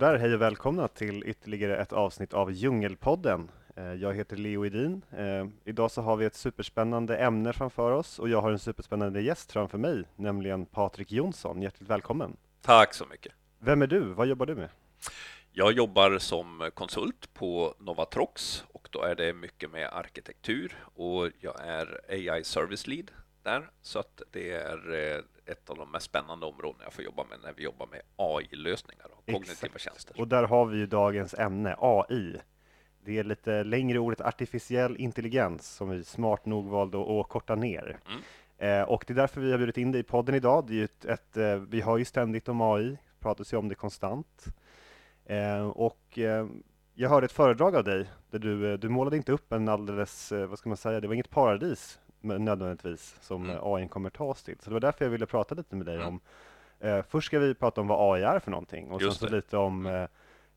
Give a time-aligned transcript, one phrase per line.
[0.00, 3.50] sådär, hej och välkomna till ytterligare ett avsnitt av Djungelpodden.
[3.76, 5.02] Eh, jag heter Leo Edin.
[5.10, 9.20] Eh, idag så har vi ett superspännande ämne framför oss och jag har en superspännande
[9.20, 11.62] gäst framför mig, nämligen Patrik Jonsson.
[11.62, 12.36] Hjärtligt välkommen!
[12.62, 13.32] Tack så mycket!
[13.58, 14.00] Vem är du?
[14.00, 14.68] Vad jobbar du med?
[15.52, 21.60] Jag jobbar som konsult på Novatrox och då är det mycket med arkitektur och jag
[21.66, 23.10] är AI Service Lead
[23.42, 25.22] där så att det är eh,
[25.52, 29.06] ett av de mest spännande områdena jag får jobba med när vi jobbar med AI-lösningar
[29.12, 29.80] och kognitiva Exakt.
[29.80, 30.20] tjänster.
[30.20, 32.36] Och där har vi ju dagens ämne, AI.
[33.04, 37.98] Det är lite längre ordet artificiell intelligens som vi smart nog valde att korta ner.
[38.06, 38.20] Mm.
[38.58, 40.66] Eh, och det är därför vi har bjudit in dig i podden idag.
[40.66, 43.74] Det är ett, ett, eh, vi har ju ständigt om AI, pratas ju om det
[43.74, 44.44] konstant.
[45.24, 46.18] Eh, och
[46.94, 50.58] jag hörde ett föredrag av dig där du, du målade inte upp en alldeles, vad
[50.58, 53.56] ska man säga, det var inget paradis nödvändigtvis som mm.
[53.62, 54.56] AI kommer ta oss till.
[54.60, 56.08] Så det var därför jag ville prata lite med dig mm.
[56.08, 56.20] om
[56.80, 59.56] eh, Först ska vi prata om vad AI är för någonting och sen så lite
[59.56, 60.02] om mm.
[60.02, 60.08] eh,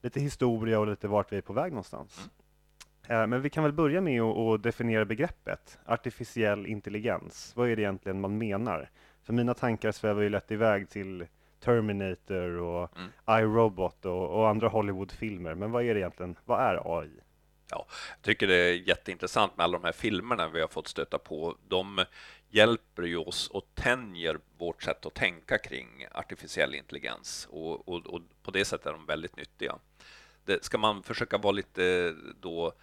[0.01, 2.17] lite historia och lite vart vi är på väg någonstans.
[2.17, 3.21] Mm.
[3.21, 7.53] Eh, men vi kan väl börja med att definiera begreppet artificiell intelligens.
[7.55, 8.89] Vad är det egentligen man menar?
[9.23, 11.25] För mina tankar svävar ju lätt iväg till
[11.59, 13.09] Terminator och mm.
[13.41, 15.55] iRobot och, och andra Hollywoodfilmer.
[15.55, 16.35] Men vad är det egentligen?
[16.45, 17.09] Vad är AI?
[17.73, 17.85] Ja,
[18.16, 21.57] jag tycker det är jätteintressant med alla de här filmerna vi har fått stöta på.
[21.67, 22.05] De
[22.49, 28.21] hjälper ju oss och tänjer vårt sätt att tänka kring artificiell intelligens och, och, och
[28.44, 29.75] på det sättet är de väldigt nyttiga.
[30.45, 32.73] Det, ska man försöka vara lite då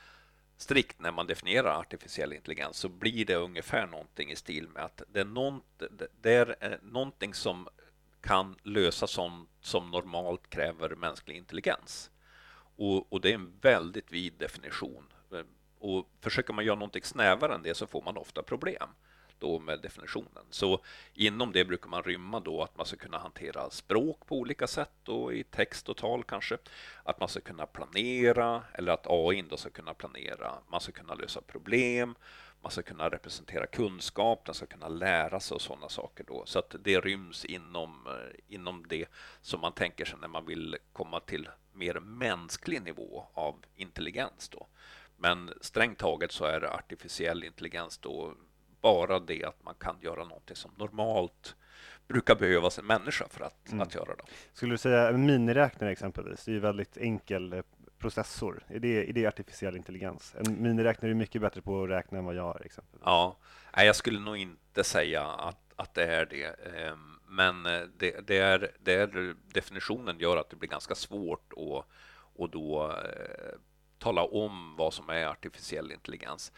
[0.56, 5.02] strikt när man definierar artificiell intelligens så blir det ungefär någonting i stil med att
[5.12, 5.82] det är, nånt,
[6.20, 7.68] det är eh, någonting som
[8.20, 12.10] kan lösa sånt som normalt kräver mänsklig intelligens.
[12.80, 15.04] Och, och, det är en väldigt vid definition.
[15.32, 15.40] Eh,
[15.78, 18.88] och försöker man göra någonting snävare än det så får man ofta problem
[19.38, 20.44] då med definitionen.
[20.50, 20.80] Så
[21.14, 25.08] inom det brukar man rymma då att man ska kunna hantera språk på olika sätt
[25.08, 26.58] och i text och tal kanske.
[27.04, 30.54] Att man ska kunna planera eller att AI då ska kunna planera.
[30.68, 32.14] Man ska kunna lösa problem.
[32.62, 36.42] Man ska kunna representera kunskap, den ska kunna lära sig och sådana saker då.
[36.46, 39.06] Så att det ryms inom, eh, inom det
[39.40, 44.66] som man tänker sig när man vill komma till mer mänsklig nivå av intelligens då.
[45.16, 48.34] Men strängt taget så är artificiell intelligens då
[48.80, 51.56] bara det att man kan göra någonting som normalt
[52.08, 53.80] brukar behövas en människa för att, mm.
[53.80, 54.22] att göra det.
[54.52, 56.44] Skulle du säga en miniräknare exempelvis?
[56.44, 57.62] Det är ju väldigt enkel eh,
[57.98, 58.62] processor.
[58.68, 60.34] Är det, är det artificiell intelligens?
[60.38, 63.02] En miniräknare är mycket bättre på att räkna än vad jag är exempelvis.
[63.04, 63.36] Ja,
[63.76, 66.44] Nej, jag skulle nog inte säga att, att det är det.
[66.44, 71.52] Ehm, men eh, det, det, är, det är definitionen gör att det blir ganska svårt
[71.52, 71.86] att
[72.40, 73.58] och då eh,
[73.98, 76.52] tala om vad som är artificiell intelligens.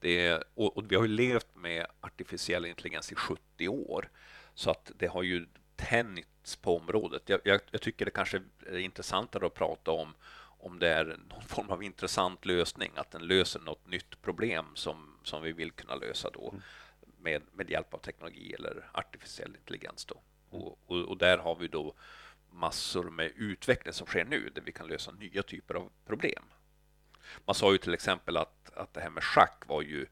[0.00, 4.08] Det, och, och, vi har ju levt med artificiell intelligens i 70 år,
[4.54, 7.22] så att det har ju tänjts på området.
[7.26, 10.14] Jag, jag, jag, tycker det kanske är intressantare att prata om
[10.58, 15.18] om det är någon form av intressant lösning, att den löser något nytt problem som,
[15.22, 16.62] som vi vill kunna lösa då mm
[17.26, 20.04] med, med hjälp av teknologi eller artificiell intelligens.
[20.04, 20.20] Då.
[20.50, 21.94] Och, och, och, där har vi då
[22.50, 26.42] massor med utveckling som sker nu, där vi kan lösa nya typer av problem.
[27.44, 30.06] Man sa ju till exempel att, att det här med schack var ju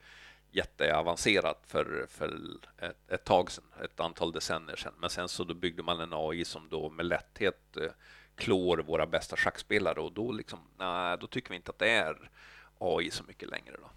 [0.50, 2.38] jätteavancerat för, för
[2.78, 4.94] ett, ett tag sedan, ett antal decennier sedan.
[4.98, 7.92] Men sen så då byggde man en AI som då med lätthet eh,
[8.36, 12.30] klår våra bästa schackspelare och då, liksom, nej, då tycker vi inte att det är
[12.78, 13.76] AI så mycket längre.
[13.80, 13.90] Då.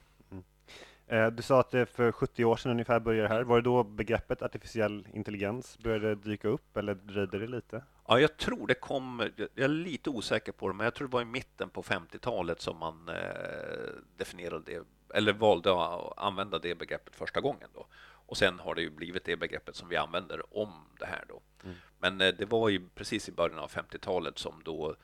[1.08, 3.44] Eh, du sa att det för 70 år sedan ungefär började här.
[3.44, 7.84] Var det då begreppet artificiell intelligens började dyka upp eller dröjde det lite?
[8.08, 11.14] Ja, jag tror det kom, jag är lite osäker på det, men jag tror det
[11.14, 13.16] var i mitten på 50-talet som man eh,
[14.18, 14.84] definierade det,
[15.18, 17.70] eller valde att använda det begreppet första gången.
[17.74, 17.86] Då.
[18.28, 21.26] Och sen har det ju blivit det begreppet som vi använder om det här.
[21.28, 21.42] Då.
[21.64, 21.76] Mm.
[22.00, 24.96] Men eh, det var ju precis i början av 50-talet som då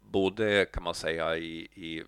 [0.00, 2.04] både kan man säga i, i,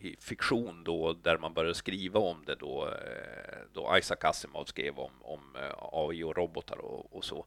[0.00, 4.98] i, fiktion då där man började skriva om det då, eh, då Isaac Asimov skrev
[4.98, 7.46] om, om eh, AI och robotar och, och så.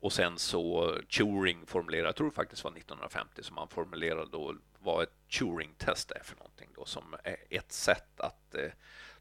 [0.00, 4.54] Och sen så Turing formulerade, jag tror det faktiskt var 1950 som man formulerade då
[4.78, 8.70] vad ett Turing-test är för någonting då som är ett sätt att eh,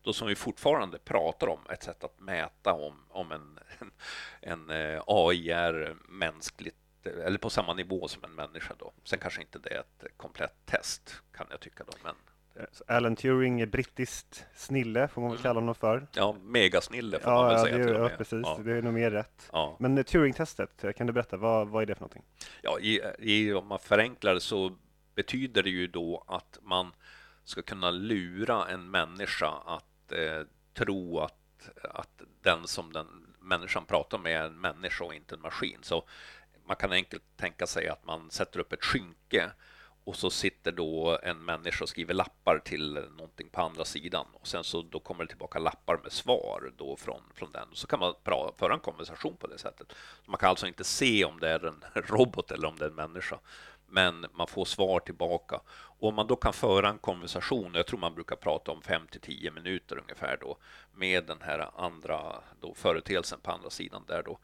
[0.01, 3.60] då som vi fortfarande pratar om, ett sätt att mäta om, om en,
[4.42, 6.75] en, en AI är mänskligt
[7.06, 8.74] eller på samma nivå som en människa.
[8.80, 8.94] Då.
[9.04, 11.83] Sen kanske inte det är ett komplett test, kan jag tycka.
[11.83, 12.16] Då, men
[12.88, 15.44] Alan Turing är brittiskt snille, får man väl mm.
[15.44, 16.07] kalla honom för.
[16.13, 17.77] Ja, megasnille får ja, man väl säga.
[17.77, 18.41] Det, ja, precis.
[18.44, 18.59] Ja.
[18.63, 19.50] Det är nog mer rätt.
[19.51, 19.75] Ja.
[19.79, 22.23] Men eh, Turing-testet, kan du berätta, vad, vad är det för någonting?
[22.61, 24.75] Ja, i, i, om man förenklar så
[25.15, 26.91] betyder det ju då att man
[27.44, 30.41] ska kunna lura en människa att eh,
[30.73, 33.07] tro att, att den som den
[33.39, 35.77] människan pratar med är en människa och inte en maskin.
[35.81, 36.03] Så
[36.65, 39.51] man kan enkelt tänka sig att man sätter upp ett skynke
[40.09, 44.47] och så sitter då en människa och skriver lappar till någonting på andra sidan och
[44.47, 47.67] sen så då kommer det tillbaka lappar med svar då från, från den.
[47.73, 49.94] Så kan man pra, föra en konversation på det sättet.
[50.25, 52.95] Man kan alltså inte se om det är en robot eller om det är en
[52.95, 53.39] människa,
[53.88, 55.61] men man får svar tillbaka.
[55.69, 59.07] Och om man då kan föra en konversation, jag tror man brukar prata om 5
[59.11, 60.57] till 10 minuter ungefär då,
[60.94, 62.19] med den här andra
[62.61, 64.39] då, företeelsen på andra sidan där då.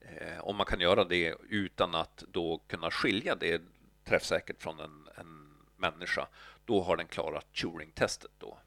[0.00, 3.62] Eh, om man kan göra det utan att då kunna skilja det
[4.06, 6.28] träffsäkert från en, en människa,
[6.64, 8.58] då har den klarat Turing-testet då.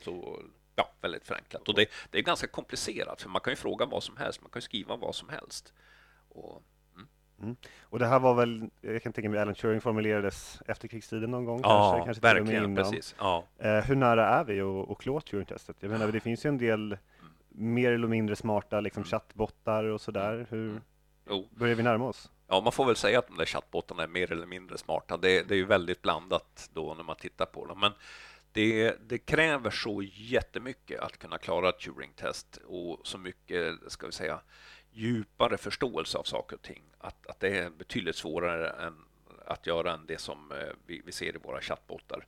[0.00, 0.42] Så
[0.74, 1.68] ja, väldigt förenklat.
[1.68, 4.50] Och det, det, är ganska komplicerat, för man kan ju fråga vad som helst, man
[4.50, 5.72] kan ju skriva vad som helst.
[6.28, 6.62] Och,
[6.94, 7.08] mm.
[7.42, 7.56] Mm.
[7.80, 11.44] och det här var väl, jag kan tänka mig, Alan Turing formulerades efter krigstiden någon
[11.44, 11.60] gång?
[11.62, 13.14] Ja, kanske, kanske verkligen, precis.
[13.18, 13.44] Ja.
[13.58, 15.76] Eh, hur nära är vi att, att klå Turing-testet?
[15.80, 17.72] Jag menar, det finns ju en del mm.
[17.74, 19.10] mer eller mindre smarta liksom, mm.
[19.10, 20.46] chattbottar och sådär.
[20.50, 20.70] Hur
[21.26, 21.44] mm.
[21.50, 22.30] börjar vi närma oss?
[22.50, 25.16] Ja, man får väl säga att de där chattbottarna är mer eller mindre smarta.
[25.16, 27.80] Det, det är ju väldigt blandat då när man tittar på dem.
[27.80, 27.92] Men
[28.52, 34.12] det, det, kräver så jättemycket att kunna klara ett Turing-test och så mycket, ska vi
[34.12, 34.40] säga,
[34.92, 36.82] djupare förståelse av saker och ting.
[36.98, 38.94] Att, att det är betydligt svårare än
[39.46, 42.26] att göra än det som eh, vi, vi ser i våra chattbottar.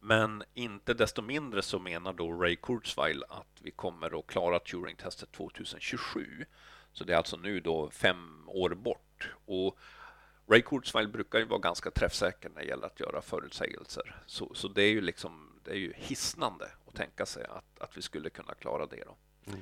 [0.00, 5.32] Men inte desto mindre så menar då Ray Kurzweil att vi kommer att klara Turing-testet
[5.32, 6.44] 2027.
[6.92, 9.09] Så det är alltså nu då fem år bort.
[9.44, 9.78] Och
[10.50, 14.22] Ray Kurzweil brukar ju vara ganska träffsäker när det gäller att göra förutsägelser.
[14.26, 17.96] Så, så det är ju liksom, det är ju hisnande att tänka sig att, att
[17.96, 19.04] vi skulle kunna klara det.
[19.06, 19.16] Då.
[19.46, 19.60] Mm.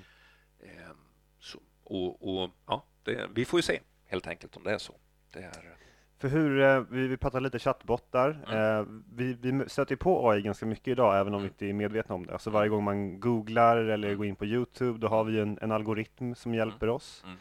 [0.61, 0.97] Ehm,
[1.41, 4.95] så, och, och ja, det, vi får ju se helt enkelt om det är så.
[5.33, 5.79] Det är,
[6.19, 8.45] för hur, eh, vi, vi pratar lite chattbottar.
[8.49, 8.81] Mm.
[8.81, 11.43] Eh, vi, vi stöter på AI ganska mycket idag, även om mm.
[11.43, 12.33] vi inte är medvetna om det.
[12.33, 14.19] Alltså varje gång man googlar eller mm.
[14.19, 16.59] går in på Youtube, då har vi en, en algoritm som mm.
[16.59, 17.23] hjälper oss.
[17.25, 17.37] Mm.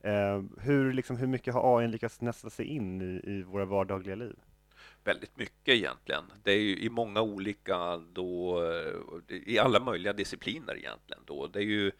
[0.00, 4.14] Eh, hur, liksom, hur mycket har AI lyckats nästa sig in i, i våra vardagliga
[4.14, 4.36] liv?
[5.04, 6.24] Väldigt mycket egentligen.
[6.42, 8.62] Det är ju i många olika, då,
[9.28, 11.22] i alla möjliga discipliner egentligen.
[11.26, 11.46] Då.
[11.46, 11.92] Det är ju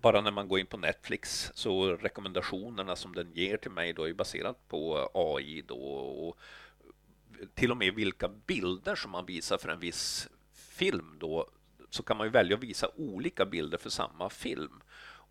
[0.00, 4.08] bara när man går in på Netflix så rekommendationerna som den ger till mig då
[4.08, 6.38] är baserat på AI då och
[7.54, 11.50] till och med vilka bilder som man visar för en viss film då
[11.90, 14.80] så kan man ju välja att visa olika bilder för samma film.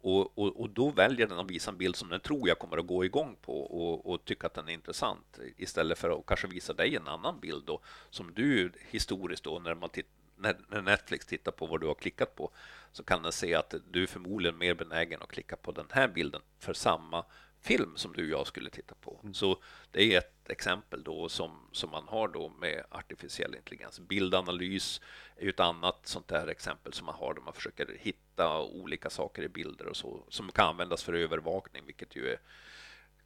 [0.02, 2.78] Och, och, och, då väljer den att visa en bild som den tror jag kommer
[2.78, 5.40] att gå igång på och, och tycka att den är intressant.
[5.58, 7.80] Istället för att kanske visa dig en annan bild då,
[8.10, 12.36] som du historiskt då när man tittar när, Netflix tittar på vad du har klickat
[12.36, 12.52] på
[12.92, 16.08] så kan den se att du är förmodligen mer benägen att klicka på den här
[16.08, 17.26] bilden för samma
[17.62, 19.20] film som du och jag skulle titta på.
[19.24, 19.34] Mm.
[19.34, 19.58] Så
[19.92, 24.00] det är ett exempel då som, som man har då med artificiell intelligens.
[24.00, 25.02] Bildanalys
[25.36, 29.44] är ett annat sånt där exempel som man har där man försöker hitta olika saker
[29.44, 32.40] i bilder och så som kan användas för övervakning, vilket ju är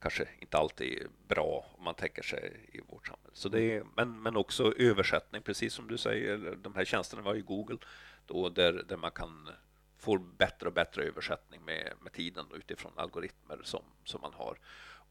[0.01, 3.34] kanske inte alltid bra om man tänker sig i vårt samhälle.
[3.34, 6.56] Så det är, men, men också översättning, precis som du säger.
[6.56, 7.77] De här tjänsterna var i Google
[8.25, 9.50] då där, där man kan
[10.01, 14.57] får bättre och bättre översättning med, med tiden utifrån algoritmer som, som man har.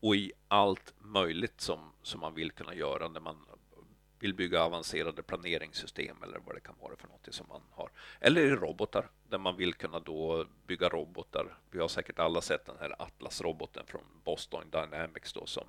[0.00, 3.36] Och i allt möjligt som, som man vill kunna göra när man
[4.18, 7.90] vill bygga avancerade planeringssystem eller vad det kan vara för något som man har.
[8.20, 11.58] Eller i robotar där man vill kunna då bygga robotar.
[11.70, 15.66] Vi har säkert alla sett den här Atlas-roboten från Boston Dynamics då som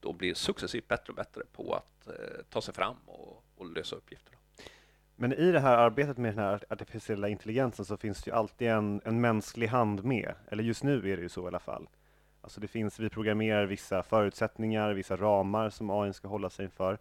[0.00, 3.96] då blir successivt bättre och bättre på att eh, ta sig fram och, och lösa
[3.96, 4.41] uppgifter.
[5.22, 8.68] Men i det här arbetet med den här artificiella intelligensen så finns det ju alltid
[8.68, 10.34] en, en mänsklig hand med.
[10.48, 11.88] Eller just nu är det ju så i alla fall.
[12.40, 16.98] Alltså det finns, vi programmerar vissa förutsättningar, vissa ramar som AI ska hålla sig inför.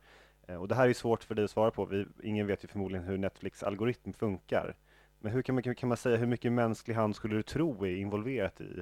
[0.48, 1.86] Eh, och det här är svårt för dig att svara på.
[1.86, 4.76] Vi, ingen vet ju förmodligen hur Netflix algoritm funkar.
[5.20, 7.96] Men hur kan man, kan man säga, hur mycket mänsklig hand skulle du tro är
[7.96, 8.82] involverat i?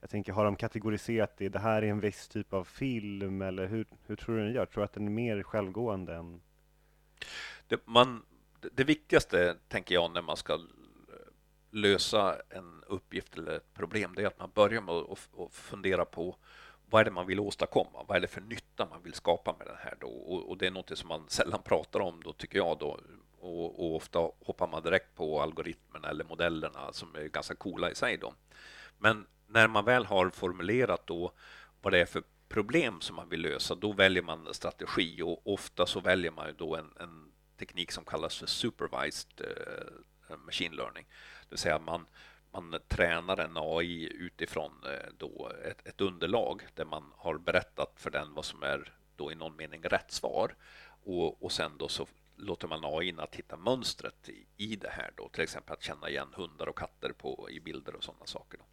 [0.00, 1.48] Jag tänker, har de kategoriserat det?
[1.48, 4.66] Det här är en viss typ av film, eller hur, hur tror du den gör?
[4.66, 6.40] Tror du att den är mer självgående än...
[7.68, 8.22] Det, man,
[8.72, 10.60] det viktigaste, tänker jag, när man ska eh,
[11.70, 16.36] lösa en uppgift eller ett problem, det är att man börjar med att fundera på
[16.90, 18.04] vad är det man vill åstadkomma?
[18.06, 20.08] Vad är det för nytta man vill skapa med det här då?
[20.08, 23.00] Och, och det är något som man sällan pratar om då, tycker jag då.
[23.40, 27.94] Och, och, ofta hoppar man direkt på algoritmerna eller modellerna som är ganska coola i
[27.94, 28.34] sig då.
[28.98, 31.32] Men när man väl har formulerat då
[31.82, 35.86] vad det är för problem som man vill lösa, då väljer man strategi och ofta
[35.86, 41.06] så väljer man då en, en teknik som kallas för supervised eh, machine learning.
[41.42, 42.06] Det vill säga man,
[42.52, 48.10] man tränar en AI utifrån eh, då ett, ett, underlag där man har berättat för
[48.10, 50.54] den vad som är då i någon mening rätt svar
[51.04, 55.10] och, och sen då så låter man AI att hitta mönstret i, i det här
[55.16, 58.58] då, till exempel att känna igen hundar och katter på, i bilder och sådana saker.
[58.58, 58.64] Då.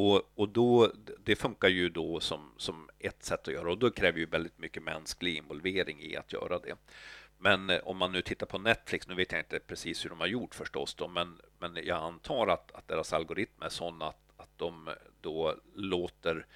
[0.00, 0.92] Och, och då,
[1.24, 4.58] det funkar ju då som, som ett sätt att göra och då kräver ju väldigt
[4.58, 6.74] mycket mänsklig involvering i att göra det.
[7.38, 10.20] Men eh, om man nu tittar på Netflix, nu vet jag inte precis hur de
[10.20, 14.32] har gjort förstås, då, men, men jag antar att, att deras algoritm är sån att,
[14.36, 16.46] att de eh, då låter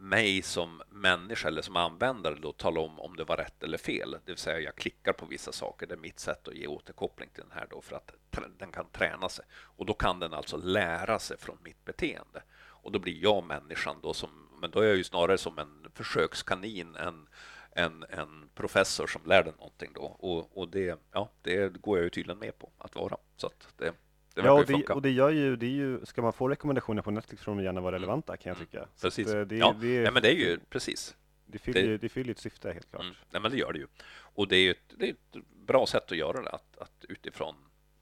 [0.00, 4.10] mig som människa eller som användare då tala om om det var rätt eller fel.
[4.10, 5.86] Det vill säga jag klickar på vissa saker.
[5.86, 8.12] Det är mitt sätt att ge återkoppling till den här då för att
[8.58, 9.44] den kan träna sig.
[9.52, 12.42] Och då kan den alltså lära sig från mitt beteende.
[12.58, 15.86] Och då blir jag människan då som, men då är jag ju snarare som en
[15.94, 17.28] försökskanin än
[17.70, 20.00] en, en professor som lär den någonting då.
[20.00, 23.16] Och, och det, ja, det går jag ju tydligen med på att vara.
[23.36, 23.92] Så att det,
[24.34, 27.02] det ja, och det, och det gör ju, det är ju, ska man få rekommendationer
[27.02, 28.66] på Netflix får de gärna vara relevanta kan jag mm.
[28.66, 28.86] tycka.
[29.00, 29.26] Precis.
[29.26, 29.76] Det, det, ja.
[29.80, 31.16] det, ja, men det är ju precis.
[31.46, 33.02] Det fyller, det, det fyller ett syfte helt klart.
[33.02, 33.14] Mm.
[33.30, 33.86] Nej, men det gör det ju.
[34.12, 37.04] Och det är ju ett, det är ett bra sätt att göra det, att, att
[37.08, 37.54] utifrån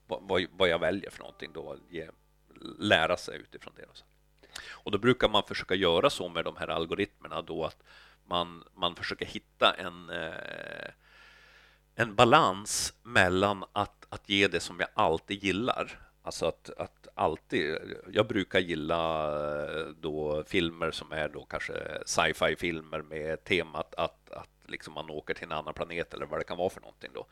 [0.07, 2.09] vad, vad jag väljer för någonting då, ge,
[2.79, 3.85] lära sig utifrån det.
[3.85, 3.97] Och,
[4.71, 7.83] och då brukar man försöka göra så med de här algoritmerna då att
[8.29, 10.91] man, man försöker hitta en eh,
[11.95, 17.79] en balans mellan att, att ge det som jag alltid gillar Alltså att, att alltid,
[18.13, 19.27] jag brukar gilla
[19.71, 21.73] eh, då filmer som är då kanske
[22.07, 26.41] sci-fi filmer med temat att, att liksom man åker till en annan planet eller vad
[26.41, 27.27] det kan vara för någonting då.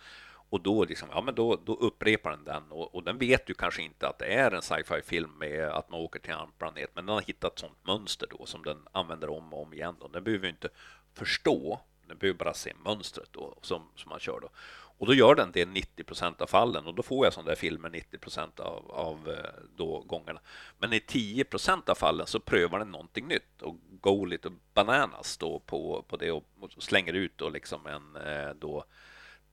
[0.51, 3.55] Och då, liksom, ja, men då, då upprepar den den och, och den vet ju
[3.55, 6.53] kanske inte att det är en sci-fi film med att man åker till en annan
[6.59, 9.73] planet, men den har hittat ett sånt mönster då som den använder om och om
[9.73, 9.97] igen.
[10.01, 10.09] Då.
[10.09, 10.69] Den behöver inte
[11.15, 14.49] förstå, den behöver bara se mönstret då, som, som man kör då.
[14.99, 17.57] Och då gör den det 90 procent av fallen och då får jag sådana där
[17.57, 20.41] filmer 90 procent av, av eh, då gångerna.
[20.79, 25.37] Men i 10 procent av fallen så prövar den någonting nytt och går lite bananas
[25.37, 26.45] då på, på det och,
[26.79, 28.85] slänger ut då liksom en eh, då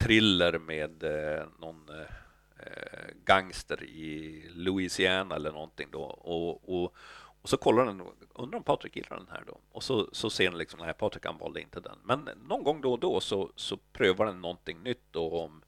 [0.04, 6.96] thriller med eh, någon eh, gangster i Louisiana eller någonting då och, och
[7.44, 8.02] och så kollar den,
[8.36, 9.58] undrar om Patrik gillar den här då?
[9.72, 11.98] Och så, så ser den liksom, nej Patrik han valde inte den.
[12.04, 15.62] Men någon gång då och då så, så prövar den någonting nytt då om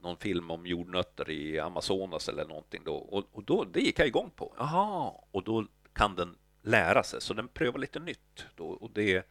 [0.00, 2.94] någon film om jordnötter i Amazonas eller någonting då.
[2.94, 4.54] Och, och då, det gick jag igång på.
[4.58, 8.46] Jaha, och då kan den lära sig, så den prövar lite nytt.
[8.54, 9.26] Då, och det,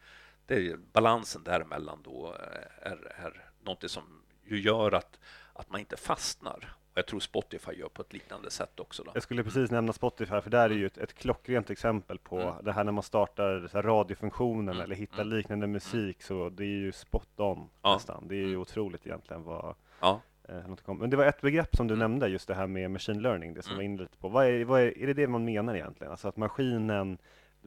[0.46, 5.18] det balansen däremellan då eh, är, är någonting som ju gör att,
[5.52, 9.02] att man inte fastnar jag tror Spotify gör på ett liknande sätt också.
[9.02, 9.10] Då.
[9.14, 12.64] Jag skulle precis nämna Spotify, för där är ju ett, ett klockrent exempel på mm.
[12.64, 14.84] det här när man startar så radiofunktionen mm.
[14.84, 15.36] eller hittar mm.
[15.36, 17.94] liknande musik, så det är ju spot on ja.
[17.94, 18.28] nästan.
[18.28, 18.60] Det är ju mm.
[18.60, 20.20] otroligt egentligen vad ja.
[20.48, 22.10] eh, Men det var ett begrepp som du mm.
[22.10, 23.76] nämnde, just det här med machine learning, det som mm.
[23.76, 24.28] var inne lite på.
[24.28, 26.10] Vad är, vad är, är det det man menar egentligen?
[26.10, 27.18] Alltså att maskinen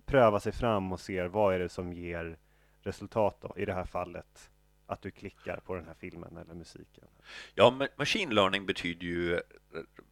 [0.05, 2.37] prövar sig fram och ser vad är det som ger
[2.81, 4.49] resultat då, i det här fallet
[4.89, 7.07] att du klickar på den här filmen eller musiken?
[7.55, 9.41] Ja, machine learning betyder ju eh,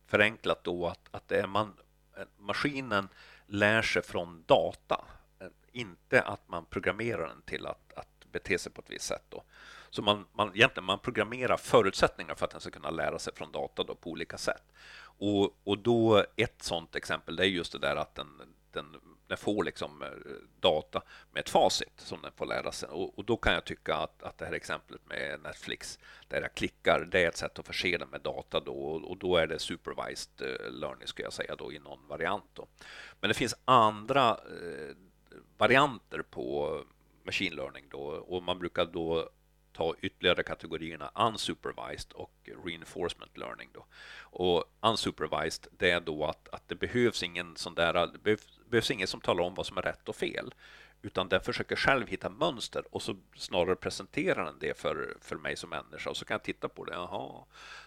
[0.05, 1.73] förenklat då att, att det är man,
[2.17, 3.09] eh, maskinen
[3.45, 5.05] lär sig från data,
[5.39, 9.23] eh, inte att man programmerar den till att, att bete sig på ett visst sätt.
[9.29, 9.43] Då.
[9.89, 13.51] Så man, man, egentligen man programmerar förutsättningar för att den ska kunna lära sig från
[13.51, 14.63] data då på olika sätt.
[15.19, 18.41] Och, och då ett sådant exempel det är just det där att den,
[18.71, 18.95] den
[19.27, 20.09] den får liksom eh,
[20.59, 22.89] data med ett facit som den får lära sig.
[22.89, 26.55] Och, och, då kan jag tycka att, att det här exemplet med Netflix, där jag
[26.55, 29.59] klickar, det är ett sätt att förse den med data då, och då är det
[29.59, 32.49] supervised eh, learning, skulle jag säga, då, i någon variant.
[32.53, 32.67] Då.
[33.21, 34.95] Men det finns andra eh,
[35.57, 36.81] varianter på
[37.23, 39.29] machine learning då, och man brukar då
[39.77, 43.69] ta ytterligare kategorierna unsupervised och reinforcement learning.
[43.73, 43.85] Då.
[44.19, 48.91] Och unsupervised, det är då att, att det behövs ingen sån där, det behövs, behövs
[48.91, 50.53] ingen som talar om vad som är rätt och fel,
[51.01, 55.55] utan den försöker själv hitta mönster och så snarare presenterar den det för, för mig
[55.55, 56.09] som människa.
[56.09, 56.93] Och så kan jag titta på det.
[56.93, 57.43] Jaha,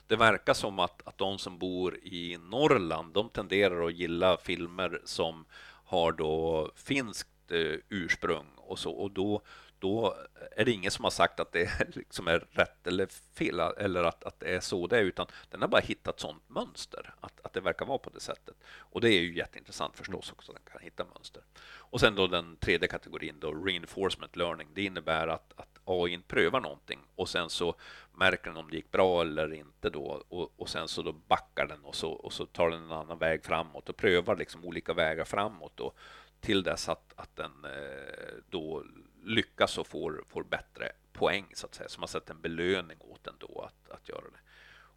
[0.07, 5.01] det verkar som att, att de som bor i Norrland, de tenderar att gilla filmer
[5.05, 5.45] som
[5.85, 8.93] har då finskt eh, ursprung och så.
[8.93, 9.43] Och då
[9.81, 10.17] då
[10.57, 14.25] är det ingen som har sagt att det liksom är rätt eller fel eller att,
[14.25, 17.53] att det är så det är, utan den har bara hittat sånt mönster, att, att
[17.53, 18.55] det verkar vara på det sättet.
[18.65, 21.43] Och det är ju jätteintressant förstås också, den kan hitta mönster.
[21.63, 26.61] Och sen då den tredje kategorin, då reinforcement learning, det innebär att, att AI prövar
[26.61, 27.75] någonting och sen så
[28.15, 31.67] märker den om det gick bra eller inte då och, och sen så då backar
[31.67, 34.93] den och så, och så tar den en annan väg framåt och prövar liksom olika
[34.93, 35.93] vägar framåt då,
[36.41, 38.85] till dess att, att den eh, då
[39.25, 41.89] lyckas och får, får bättre poäng så att säga.
[41.89, 44.39] Så man sätter en belöning åt den då att, att göra det.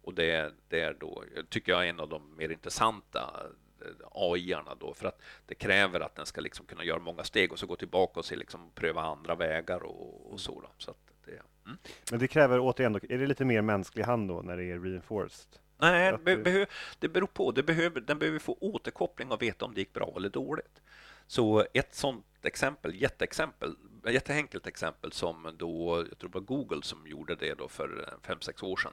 [0.02, 3.46] Och det, det är då, tycker jag, är en av de mer intressanta
[3.80, 7.52] eh, AI-arna då, för att det kräver att den ska liksom kunna göra många steg
[7.52, 10.60] och så gå tillbaka och se, liksom, pröva andra vägar och, och så.
[10.60, 10.68] Då.
[10.78, 11.30] så att det,
[11.66, 11.78] mm.
[12.10, 15.60] Men det kräver återigen, är det lite mer mänsklig hand då när det är reinforced?
[15.78, 17.50] Nej, det, behöver, det beror på.
[17.50, 20.82] Det behöver, den behöver få återkoppling och veta om det gick bra eller dåligt.
[21.26, 23.76] Så ett sånt exempel, jätteexempel,
[24.12, 28.26] jätteenkelt exempel som då, jag tror det var Google som gjorde det då för eh,
[28.26, 28.92] fem sex år sedan.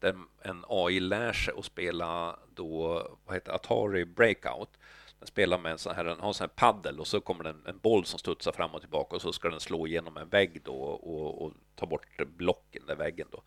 [0.00, 4.78] Där en AI lär sig att spela då, vad heter Atari Breakout.
[5.18, 7.44] Den spelar med en sån här, den har en sån här paddel och så kommer
[7.44, 10.16] det en, en boll som studsar fram och tillbaka och så ska den slå igenom
[10.16, 13.42] en vägg då och, och ta bort blocken där väggen då.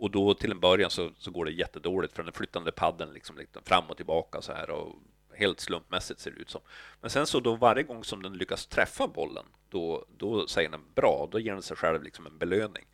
[0.00, 3.36] Och då till en början så, så går det jättedåligt för den flyttande paddeln liksom,
[3.36, 4.94] liksom fram och tillbaka så här och
[5.40, 6.60] helt slumpmässigt ser det ut som.
[7.00, 10.84] Men sen så då varje gång som den lyckas träffa bollen, då, då säger den
[10.94, 12.86] bra, då ger den sig själv liksom en belöning.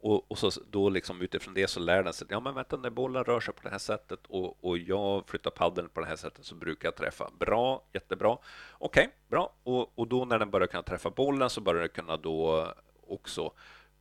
[0.00, 2.90] Och, och, så då liksom utifrån det så lär den sig, ja men vänta, när
[2.90, 6.16] bollen rör sig på det här sättet och, och jag flyttar paddeln på det här
[6.16, 7.30] sättet så brukar jag träffa.
[7.38, 8.32] Bra, jättebra.
[8.32, 8.42] Okej,
[8.78, 9.52] okay, bra.
[9.62, 12.68] Och, och då när den börjar kunna träffa bollen så börjar den kunna då
[13.06, 13.52] också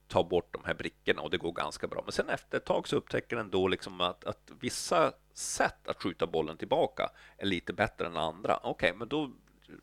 [0.08, 2.02] ta bort de här brickorna och det går ganska bra.
[2.06, 6.04] Men sen efter ett tag så upptäcker den då liksom att, att vissa sätt att
[6.04, 8.58] skjuta bollen tillbaka är lite bättre än andra.
[8.58, 9.32] Okej, okay, men då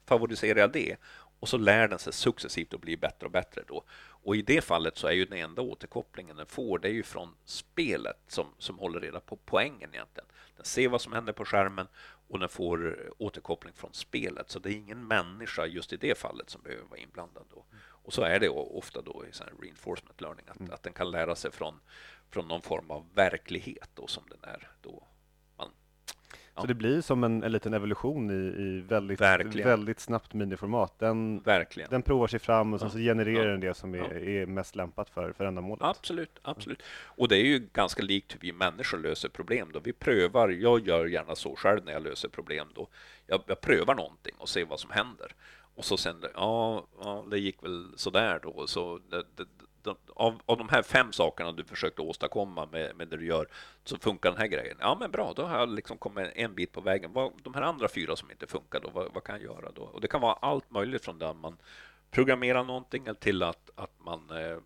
[0.07, 0.97] favoriserar jag det
[1.41, 3.85] och så lär den sig successivt att bli bättre och bättre då.
[4.25, 7.03] Och i det fallet så är ju den enda återkopplingen den får, det är ju
[7.03, 10.29] från spelet som, som håller reda på poängen egentligen.
[10.57, 11.87] Den ser vad som händer på skärmen
[12.35, 14.51] och den får återkoppling från spelet.
[14.51, 17.45] Så det är ingen människa just i det fallet som behöver vara inblandad.
[17.51, 17.65] Då.
[17.81, 19.31] Och så är det ofta då i
[19.63, 20.73] reinforcement learning, att, mm.
[20.73, 21.81] att den kan lära sig från,
[22.31, 25.07] från någon form av verklighet då, som den är då.
[26.55, 26.61] Ja.
[26.61, 29.21] Så det blir som en, en liten evolution i, i väldigt,
[29.67, 30.99] väldigt snabbt miniformat.
[30.99, 31.91] Den, Verkligen.
[31.91, 35.11] den provar sig fram och sen så genererar den det som är, är mest lämpat
[35.11, 35.83] för, för ändamålet.
[35.85, 36.83] Absolut, absolut.
[37.05, 39.71] Och det är ju ganska likt hur vi människor löser problem.
[39.73, 39.81] Då.
[39.81, 42.69] Vi prövar, jag gör gärna så själv när jag löser problem.
[42.75, 42.89] Då.
[43.27, 45.35] Jag, jag prövar någonting och ser vad som händer.
[45.75, 48.67] Och så sen, ja, ja det gick väl sådär då.
[48.67, 49.47] Så det, det,
[49.85, 53.49] de, av, av de här fem sakerna du försökte åstadkomma med, med det du gör,
[53.85, 54.77] så funkar den här grejen.
[54.81, 57.13] Ja, men bra, då har jag liksom kommit en bit på vägen.
[57.13, 59.83] Vad, de här andra fyra som inte funkar, då, vad, vad kan jag göra då?
[59.83, 61.57] Och det kan vara allt möjligt från där man
[62.11, 64.59] programmerar någonting till att, att man eh,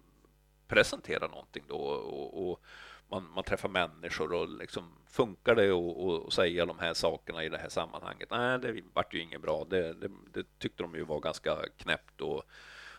[0.68, 2.64] presenterar någonting då och, och
[3.08, 7.58] man, man träffar människor och liksom funkar det att säga de här sakerna i det
[7.58, 8.30] här sammanhanget?
[8.30, 9.66] Nej, det vart ju inget bra.
[9.70, 12.42] Det, det, det tyckte de ju var ganska knäppt och,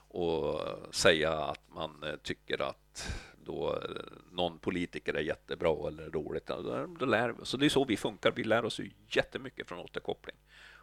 [0.09, 0.61] och
[0.95, 3.13] säga att man eh, tycker att
[3.45, 6.47] då eh, någon politiker är jättebra eller dåligt.
[6.99, 7.45] Då, lär vi.
[7.45, 8.31] Så det är så vi funkar.
[8.35, 10.35] Vi lär oss ju jättemycket från återkoppling.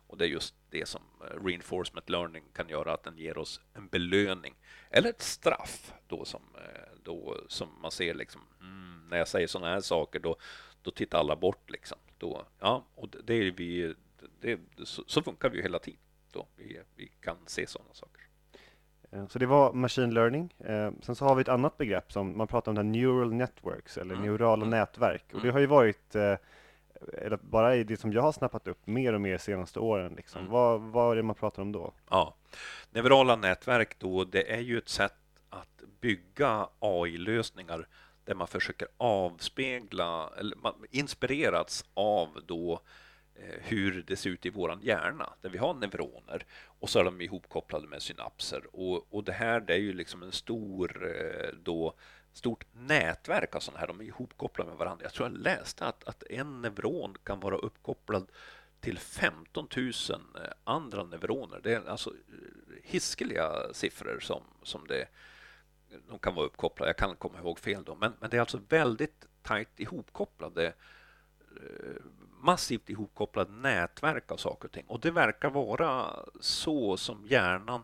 [0.09, 3.61] Och det är just det som eh, reinforcement learning kan göra, att den ger oss
[3.75, 4.55] en belöning
[4.91, 6.43] eller ett straff då som,
[7.03, 10.37] då, som man ser liksom, mm, när jag säger sådana här saker, då,
[10.83, 11.71] då tittar alla bort.
[11.71, 11.99] Liksom.
[12.19, 13.95] Då, ja, och det är vi,
[14.41, 16.01] det, så, så, funkar vi ju hela tiden.
[16.33, 16.47] Då.
[16.57, 18.16] Vi, vi kan se sådana saker.
[19.17, 20.55] Eh, så det var machine learning.
[20.59, 23.99] Eh, sen så har vi ett annat begrepp som man pratar om, det neural networks
[23.99, 24.27] eller mm.
[24.27, 24.79] neurala mm.
[24.79, 25.25] nätverk.
[25.27, 25.53] Och det mm.
[25.53, 26.35] har ju varit, eh,
[27.23, 30.15] eller bara i det som jag har snappat upp, mer och mer senaste åren.
[30.17, 30.41] Liksom.
[30.41, 30.53] Mm.
[30.53, 31.93] Vad, vad är det man pratar om då?
[32.11, 32.35] Ja,
[32.91, 35.15] neurala nätverk då, det är ju ett sätt
[35.51, 37.87] att bygga AI-lösningar
[38.25, 42.81] där man försöker avspegla, eller man inspirerats av då
[43.39, 47.05] Eh, hur det ser ut i våran hjärna, där vi har neuroner och så är
[47.05, 48.63] de ihopkopplade med synapser.
[48.73, 51.95] Och, och det här det är ju liksom en stor eh, då,
[52.33, 55.05] stort nätverk av sådana här, de är ihopkopplade med varandra.
[55.05, 58.27] Jag tror jag läste att, att en neuron kan vara uppkopplad
[58.81, 61.61] till 15 000 eh, andra neuroner.
[61.63, 62.13] Det är alltså
[62.83, 65.09] hiskeliga siffror som, som det
[66.09, 68.61] de kan vara uppkopplade, jag kan komma ihåg fel då, men, men det är alltså
[68.69, 70.73] väldigt tajt ihopkopplade
[71.57, 72.03] Eh,
[72.41, 74.85] massivt ihopkopplade nätverk av saker och ting.
[74.87, 77.83] Och det verkar vara så som hjärnan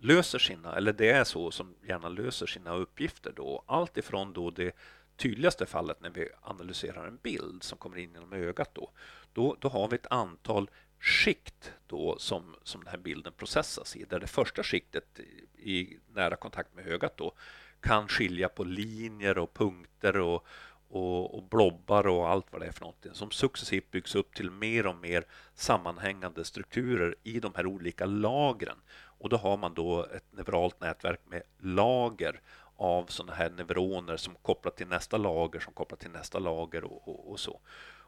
[0.00, 3.62] löser sina, eller det är så som hjärnan löser sina uppgifter då.
[3.66, 4.76] Allt ifrån då det
[5.16, 8.90] tydligaste fallet när vi analyserar en bild som kommer in genom ögat då.
[9.32, 14.04] Då, då har vi ett antal skikt då som, som den här bilden processas i.
[14.04, 15.20] Där det första skiktet
[15.58, 17.32] i nära kontakt med ögat då
[17.80, 20.46] kan skilja på linjer och punkter och,
[20.94, 24.50] och, och blobbar och allt vad det är för någonting som successivt byggs upp till
[24.50, 28.76] mer och mer sammanhängande strukturer i de här olika lagren.
[28.94, 32.40] Och då har man då ett neuralt nätverk med lager
[32.76, 37.08] av sådana här neuroner som kopplar till nästa lager som kopplar till nästa lager och,
[37.08, 37.60] och, och så.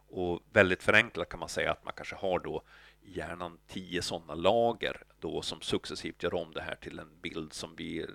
[0.09, 2.63] Och väldigt förenklat kan man säga att man kanske har då
[3.03, 7.53] i hjärnan tio sådana lager då som successivt gör om det här till en bild
[7.53, 8.07] som vi,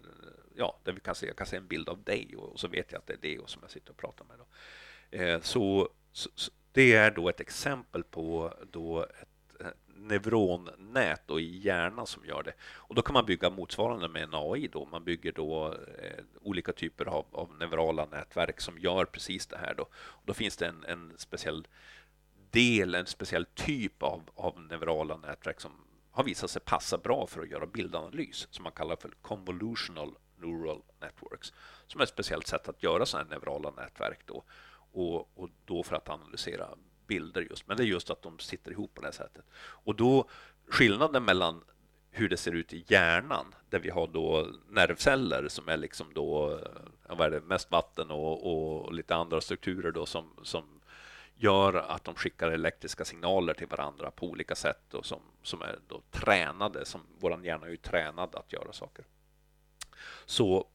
[0.56, 2.92] ja, där vi kan se, jag kan se en bild av dig och, så vet
[2.92, 4.36] jag att det är det som jag sitter och pratar med.
[4.38, 4.46] Då.
[5.18, 6.30] Eh, så, så,
[6.72, 9.28] det är då ett exempel på då ett
[9.96, 12.54] neuronnät då i hjärnan som gör det.
[12.64, 14.68] Och då kan man bygga motsvarande med en AI.
[14.68, 14.86] Då.
[14.86, 19.74] Man bygger då eh, olika typer av, av, neurala nätverk som gör precis det här.
[19.74, 21.68] Då, och då finns det en, en speciell
[22.52, 25.72] del, en speciell typ av, av neurala nätverk som
[26.12, 30.82] har visat sig passa bra för att göra bildanalys som man kallar för convolutional neural
[31.02, 31.54] networks
[31.88, 34.44] som är ett speciellt sätt att göra sådana här neurala nätverk då
[34.92, 36.68] och, och då för att analysera
[37.08, 37.68] bilder just.
[37.68, 39.46] Men det är just att de sitter ihop på det här sättet.
[39.56, 40.30] Och då
[40.68, 41.64] skillnaden mellan
[42.12, 46.60] hur det ser ut i hjärnan där vi har då nervceller som är liksom då
[47.10, 50.64] vad är det, mest vatten och, och lite andra strukturer då som, som
[51.36, 55.80] gör att de skickar elektriska signaler till varandra på olika sätt och som, som är
[55.88, 59.06] då tränade, som vår hjärna är ju tränad att göra saker.
[60.26, 60.68] Så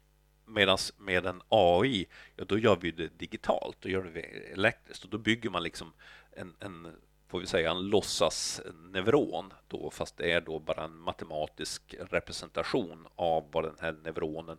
[0.44, 2.06] medan med en AI,
[2.36, 5.62] ja, då gör vi det digitalt, då gör vi det elektriskt och då bygger man
[5.62, 5.92] liksom
[6.32, 6.92] en, en
[7.28, 13.48] får vi säga, en låtsasneuron då, fast det är då bara en matematisk representation av
[13.52, 14.58] vad den här neuronen,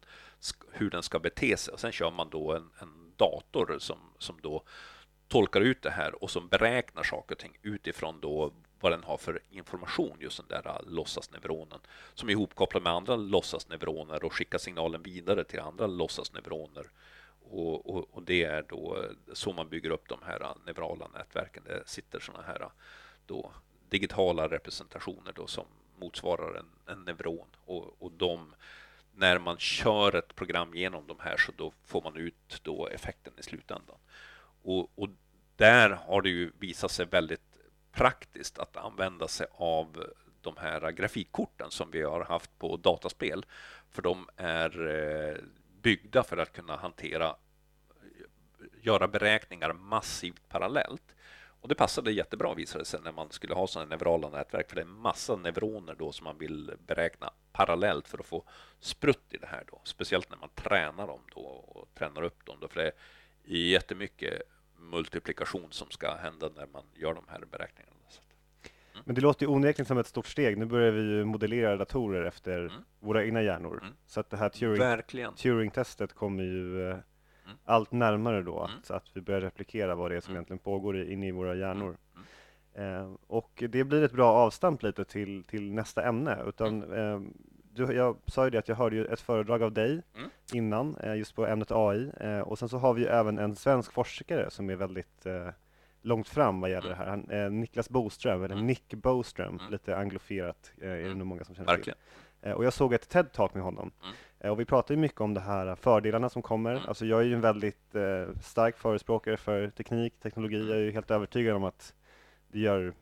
[0.72, 1.74] hur den ska bete sig.
[1.74, 4.64] Och sen kör man då en, en dator som, som då
[5.28, 9.18] tolkar ut det här och som beräknar saker och ting utifrån då vad den har
[9.18, 11.80] för information, just den där äh, låtsasneuronen,
[12.14, 16.90] som är ihopkopplad med andra låtsasneuroner och skickar signalen vidare till andra låtsasneuroner
[17.50, 21.08] och, och, och, det är då äh, så man bygger upp de här äh, neurala
[21.08, 21.64] nätverken.
[21.66, 22.70] Det sitter sådana här
[23.26, 23.52] då
[23.90, 25.66] digitala representationer då som
[26.00, 28.54] motsvarar en, en neuron och, och de
[29.16, 33.34] när man kör ett program genom de här så då får man ut då effekten
[33.38, 33.98] i slutändan.
[34.64, 35.10] Och, och
[35.56, 37.47] där har det ju visat sig väldigt
[37.98, 40.06] praktiskt att använda sig av
[40.42, 43.46] de här grafikkorten som vi har haft på dataspel.
[43.92, 45.38] För de är eh,
[45.82, 47.36] byggda för att kunna hantera,
[48.82, 51.16] göra beräkningar massivt parallellt.
[51.62, 54.76] Och det passade jättebra visade det sig när man skulle ha sådana neurala nätverk, för
[54.76, 58.44] det är massa neuroner då som man vill beräkna parallellt för att få
[58.80, 59.82] sprutt i det här då.
[59.84, 64.42] Speciellt när man tränar dem då och tränar upp dem då, för det är jättemycket
[64.80, 67.98] multiplikation som ska hända när man gör de här beräkningarna.
[69.06, 70.58] Men det låter ju onekligen som ett stort steg.
[70.58, 72.72] Nu börjar vi ju modellera datorer efter mm.
[73.00, 73.80] våra egna hjärnor.
[73.82, 73.94] Mm.
[74.06, 77.58] Så att det här Turing, Turing-testet kommer ju eh, mm.
[77.66, 78.98] allt närmare då, att, mm.
[78.98, 80.38] att vi börjar replikera vad det är som mm.
[80.38, 81.98] egentligen pågår inne i våra hjärnor.
[82.74, 86.44] Eh, och det blir ett bra avstamp lite till, till nästa ämne.
[86.48, 87.22] Utan, eh,
[87.78, 90.30] du, jag sa ju det att jag hörde ett föredrag av dig mm.
[90.54, 92.12] innan, eh, just på ämnet AI.
[92.20, 95.50] Eh, och sen så har vi ju även en svensk forskare som är väldigt eh,
[96.02, 97.00] långt fram vad gäller mm.
[97.00, 97.10] det här.
[97.10, 98.68] Han, eh, Niklas Boström, eller mm.
[98.68, 99.72] Nick Boström, mm.
[99.72, 101.18] lite angloferat eh, är det mm.
[101.18, 101.98] nog många som känner Verkligen.
[102.42, 102.50] till.
[102.50, 103.92] Eh, och jag såg ett TED-talk med honom.
[104.42, 104.52] Mm.
[104.52, 106.72] Och vi pratade ju mycket om det här fördelarna som kommer.
[106.72, 106.84] Mm.
[106.88, 107.96] Alltså jag är ju en väldigt
[108.42, 110.70] stark förespråkare för teknik, teknologi.
[110.70, 111.94] Jag är ju helt övertygad om att
[112.48, 112.94] det gör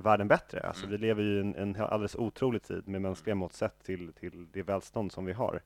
[0.00, 0.60] världen bättre.
[0.60, 4.12] Alltså vi lever ju i en, en alldeles otrolig tid med mänskliga mått sett till,
[4.12, 5.62] till det välstånd som vi har.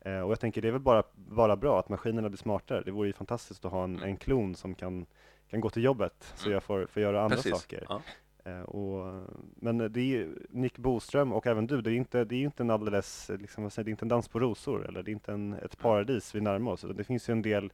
[0.00, 2.82] Eh, och jag tänker det är väl bara, bara bra att maskinerna blir smartare.
[2.84, 5.06] Det vore ju fantastiskt att ha en, en klon som kan
[5.50, 6.54] kan gå till jobbet så mm.
[6.54, 7.52] jag får, får göra andra Precis.
[7.52, 7.86] saker.
[7.88, 8.02] Ja.
[8.44, 9.22] Eh, och,
[9.56, 12.70] men det är Nick Boström och även du, det är inte, det är inte en
[12.70, 15.78] alldeles, liksom, det är inte en dans på rosor eller det är inte en, ett
[15.78, 16.84] paradis vi närmar oss.
[16.94, 17.72] Det finns ju en del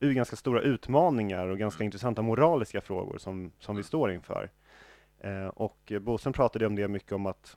[0.00, 1.86] ganska stora utmaningar och ganska mm.
[1.86, 3.84] intressanta moraliska frågor som, som vi mm.
[3.84, 4.50] står inför.
[5.20, 7.56] Eh, och Boström pratade om det mycket om att,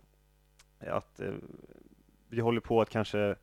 [0.79, 1.33] att eh,
[2.29, 3.35] vi håller på att kanske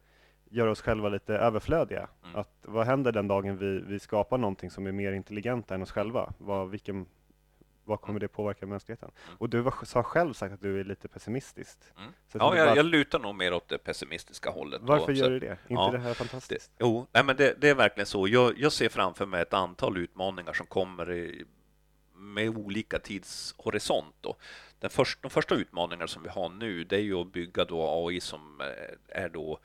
[0.54, 2.08] göra oss själva lite överflödiga.
[2.24, 2.36] Mm.
[2.36, 5.92] Att, vad händer den dagen vi, vi skapar någonting som är mer intelligent än oss
[5.92, 6.32] själva?
[6.38, 7.06] Vad, vilken,
[7.84, 9.10] vad kommer det påverka mänskligheten?
[9.26, 9.36] Mm.
[9.38, 11.78] Och du var, har själv sagt att du är lite pessimistisk.
[11.98, 12.12] Mm.
[12.32, 12.76] ja, jag, bara...
[12.76, 14.80] jag lutar nog mer åt det pessimistiska hållet.
[14.84, 15.58] Varför då, gör du det?
[15.68, 16.72] Inte ja, det här fantastiskt?
[16.78, 18.28] Det, jo, nej, men det, det, är verkligen så.
[18.28, 21.44] Jag, jag ser framför mig ett antal utmaningar som kommer i,
[22.34, 24.14] med olika tidshorisont.
[24.20, 24.36] Då.
[24.80, 28.06] Den först, de första utmaningarna som vi har nu, det är ju att bygga då
[28.06, 29.58] AI som eh, är då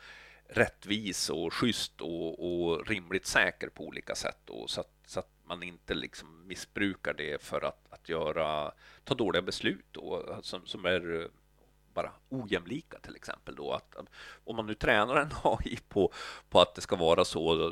[0.49, 5.29] rättvis och schysst och, och rimligt säker på olika sätt då, så att, så att
[5.45, 8.71] man inte liksom missbrukar det för att, att göra,
[9.03, 11.29] ta dåliga beslut då, som, som är
[11.93, 13.95] bara ojämlika till exempel då att
[14.45, 16.11] om man nu tränar en AI på,
[16.49, 17.71] på att det ska vara så eh,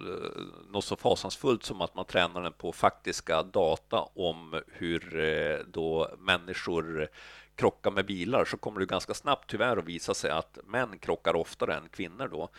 [0.69, 6.15] något så fasansfullt som att man tränar den på faktiska data om hur eh, då
[6.19, 7.09] människor
[7.57, 11.35] krockar med bilar så kommer det ganska snabbt tyvärr att visa sig att män krockar
[11.35, 12.49] oftare än kvinnor då.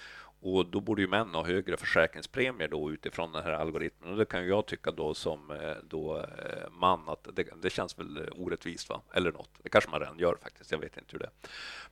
[0.41, 4.11] Och då borde ju män ha högre försäkringspremier då utifrån den här algoritmen.
[4.13, 7.99] Och det kan jag tycka då som eh, då eh, man att det, det känns
[7.99, 9.01] väl eh, orättvist, va?
[9.13, 9.51] eller något.
[9.63, 10.73] Det kanske man redan gör faktiskt.
[10.73, 11.33] Jag vet inte hur det är.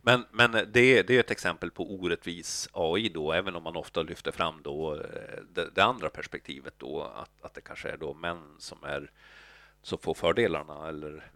[0.03, 4.03] Men, men det, det är ett exempel på orättvis AI då, även om man ofta
[4.03, 5.03] lyfter fram då
[5.55, 9.11] det, det andra perspektivet då att, att det kanske är då män som är
[9.83, 11.31] som får fördelarna eller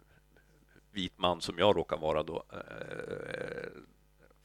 [0.91, 3.81] vit man som jag råkar vara då eh,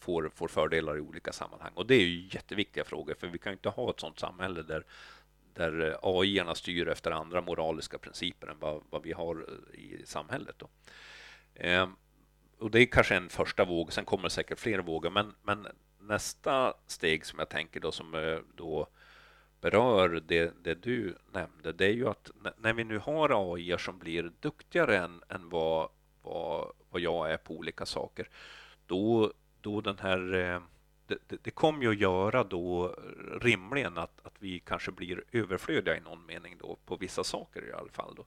[0.06, 1.72] får, får fördelar i olika sammanhang.
[1.74, 4.84] Och det är ju jätteviktiga frågor, för vi kan inte ha ett sådant samhälle där,
[5.54, 10.02] där eh, AI-arna styr efter andra moraliska principer än vad, vad vi har eh, i
[10.04, 10.56] samhället.
[10.58, 10.68] Då.
[11.54, 11.88] Eh,
[12.58, 15.66] och det är kanske en första våg, sen kommer det säkert fler vågor, men, men
[16.00, 18.88] nästa steg som jag tänker då som eh, då
[19.60, 23.98] berör det, det du nämnde, det är ju att när vi nu har AI som
[23.98, 25.88] blir duktigare än, än vad,
[26.22, 28.28] vad, vad jag är på olika saker,
[28.86, 29.32] då,
[29.66, 30.60] då den här eh,
[31.06, 32.94] det, det, det kommer ju att göra då
[33.40, 37.72] rimligen att, att vi kanske blir överflödiga i någon mening då på vissa saker i
[37.72, 38.14] alla fall.
[38.14, 38.24] Då.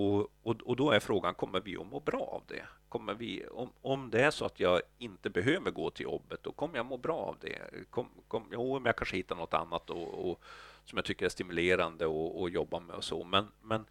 [0.00, 2.64] Och, och, och, då är frågan, kommer vi att må bra av det?
[2.88, 6.52] Kommer vi, om, om det är så att jag inte behöver gå till jobbet, då
[6.52, 7.58] kommer jag må bra av det.
[7.90, 10.42] Kom, kom, jo, men jag kanske hittar något annat och, och
[10.84, 13.24] som jag tycker är stimulerande att jobba med och så.
[13.24, 13.84] Men, men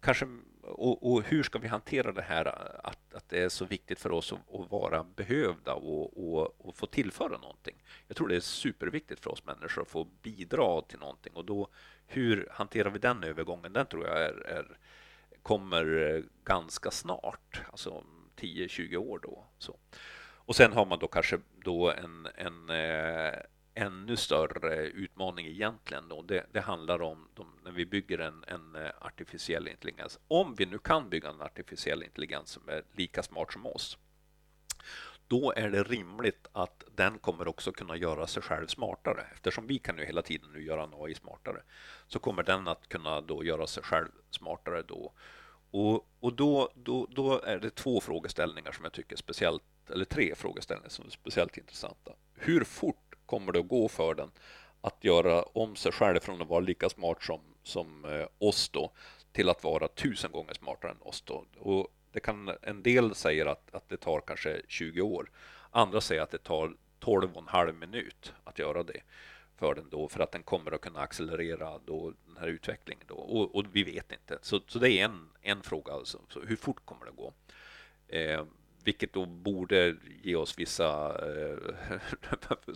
[0.00, 0.26] kanske,
[0.62, 2.44] och, och, hur ska vi hantera det här
[2.86, 6.76] att, att det är så viktigt för oss att, att vara behövda och, och, och,
[6.76, 7.76] få tillföra någonting?
[8.06, 11.68] Jag tror det är superviktigt för oss människor att få bidra till någonting och då
[12.06, 13.72] hur hanterar vi den övergången?
[13.72, 14.78] Den tror jag är, är
[15.42, 18.04] kommer ganska snart, alltså
[18.36, 19.44] 10-20 år då.
[19.58, 19.76] Så.
[20.50, 23.38] Och sen har man då kanske då en, en eh,
[23.74, 26.08] ännu större utmaning egentligen.
[26.08, 26.22] Då.
[26.22, 30.18] Det, det handlar om de, när vi bygger en, en eh, artificiell intelligens.
[30.28, 33.98] Om vi nu kan bygga en artificiell intelligens som är lika smart som oss,
[35.28, 39.26] då är det rimligt att den kommer också kunna göra sig själv smartare.
[39.34, 41.62] Eftersom vi kan ju hela tiden nu göra en AI smartare,
[42.06, 45.12] så kommer den att kunna då göra sig själv smartare då.
[45.70, 50.04] Och, och då, då, då är det två frågeställningar som jag tycker är speciellt, eller
[50.04, 52.12] tre frågeställningar som är speciellt intressanta.
[52.34, 54.30] Hur fort kommer det att gå för den
[54.80, 58.92] att göra om sig själv från att vara lika smart som, som eh, oss då
[59.32, 61.44] till att vara tusen gånger smartare än oss då?
[61.58, 65.30] Och det kan, en del säger att, att det tar kanske 20 år.
[65.70, 69.00] Andra säger att det tar 12 och en halv minut att göra det
[69.56, 73.14] för den då, för att den kommer att kunna accelerera då den här utvecklingen då.
[73.14, 74.38] Och, och vi vet inte.
[74.42, 76.20] Så, så det är en, en fråga, alltså.
[76.28, 77.32] Så hur fort kommer det gå?
[78.08, 78.44] Eh,
[78.84, 81.58] vilket då borde ge oss vissa, eh,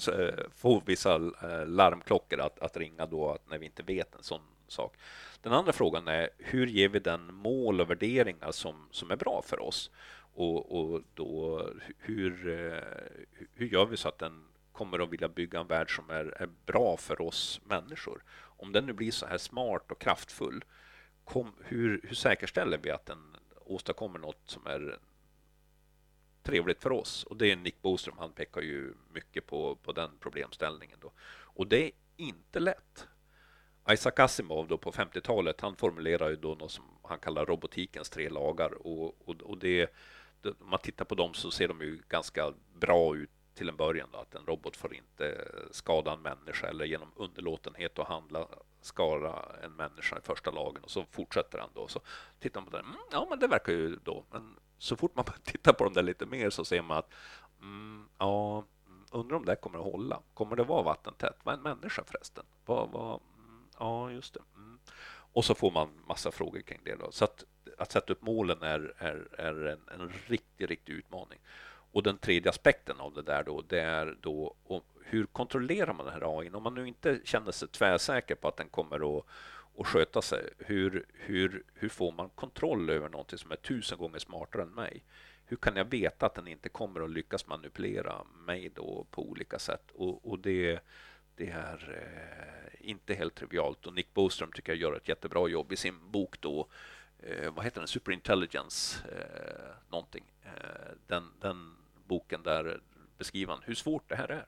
[0.15, 4.23] eh få vissa eh, larmklockor att, att ringa då att när vi inte vet en
[4.23, 4.97] sån sak.
[5.43, 9.43] Den andra frågan är hur ger vi den mål och värderingar som, som är bra
[9.45, 9.91] för oss?
[10.35, 11.63] Och, och då
[11.99, 12.79] hur, eh,
[13.55, 16.49] hur gör vi så att den kommer att vilja bygga en värld som är, är
[16.67, 18.25] bra för oss människor?
[18.41, 20.65] Om den nu blir så här smart och kraftfull,
[21.25, 24.99] kom, hur, hur säkerställer vi att den åstadkommer något som är
[26.45, 27.25] trevligt för oss.
[27.25, 30.99] Och det är Nick Boström, han pekar ju mycket på, på den problemställningen.
[31.01, 31.13] Då.
[31.29, 33.07] Och det är inte lätt.
[33.91, 38.29] Isaac Asimov då på 50-talet, han formulerar ju då något som han kallar robotikens tre
[38.29, 38.87] lagar.
[38.87, 39.95] Och, och, och det,
[40.43, 43.77] det, om man tittar på dem så ser de ju ganska bra ut till en
[43.77, 44.09] början.
[44.13, 48.49] Då, att en robot får inte skada en människa eller genom underlåtenhet att handla
[48.85, 50.85] skada en människa i första lagen.
[50.85, 51.89] Och så fortsätter han då.
[51.89, 52.01] Så
[52.39, 54.25] tittar man på det, mm, ja men det verkar ju då.
[54.31, 57.13] Men så fort man tittar på dem där lite mer så ser man att
[57.61, 60.21] mm, ja, mm, undrar om det kommer att hålla.
[60.35, 61.37] Kommer det vara vattentätt?
[61.43, 62.45] Vad är en människa förresten?
[62.67, 64.41] Vad, vad, mm, ja, just det.
[64.57, 64.79] Mm.
[65.33, 66.95] Och så får man massa frågor kring det.
[66.95, 67.13] Då.
[67.13, 67.45] Så att,
[67.79, 71.41] att sätta upp målen är, är, är en, en riktig, riktig utmaning.
[71.95, 74.55] Och den tredje aspekten av det där då, det är då
[75.05, 76.51] hur kontrollerar man den här AI?
[76.51, 79.25] Om man nu inte känner sig tvärsäker på att den kommer att
[79.75, 80.51] och sköta sig.
[80.59, 85.05] Hur, hur, hur får man kontroll över någonting som är tusen gånger smartare än mig?
[85.47, 89.59] Hur kan jag veta att den inte kommer att lyckas manipulera mig då på olika
[89.59, 89.91] sätt?
[89.95, 90.81] Och, och det,
[91.37, 93.87] det är eh, inte helt trivialt.
[93.87, 96.69] Och Nick Boström tycker jag gör ett jättebra jobb i sin bok då.
[97.19, 97.89] Eh, vad heter den?
[97.89, 100.25] Superintelligence eh, någonting.
[100.43, 102.81] Eh, den, den boken där
[103.19, 104.47] beskriver han hur svårt det här är.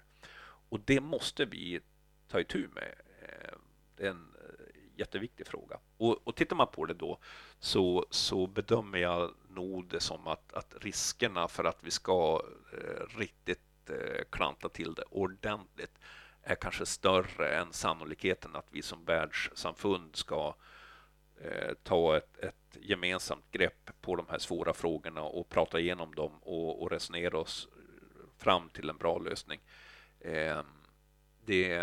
[0.69, 1.81] Och det måste vi
[2.29, 2.95] ta itu med.
[3.23, 3.59] Eh,
[3.97, 5.79] det är en eh, jätteviktig fråga.
[5.97, 7.19] Och, och tittar man på det då
[7.59, 12.43] så, så bedömer jag nog det som att, att riskerna för att vi ska
[12.73, 15.99] eh, riktigt eh, klanta till det ordentligt
[16.43, 20.55] är kanske större än sannolikheten att vi som världssamfund ska eh,
[21.41, 26.33] Eh, ta ett, ett, gemensamt grepp på de här svåra frågorna och prata igenom dem
[26.43, 27.69] och, och resonera oss
[28.39, 29.61] fram till en bra lösning.
[30.21, 30.63] Eh,
[31.45, 31.79] det,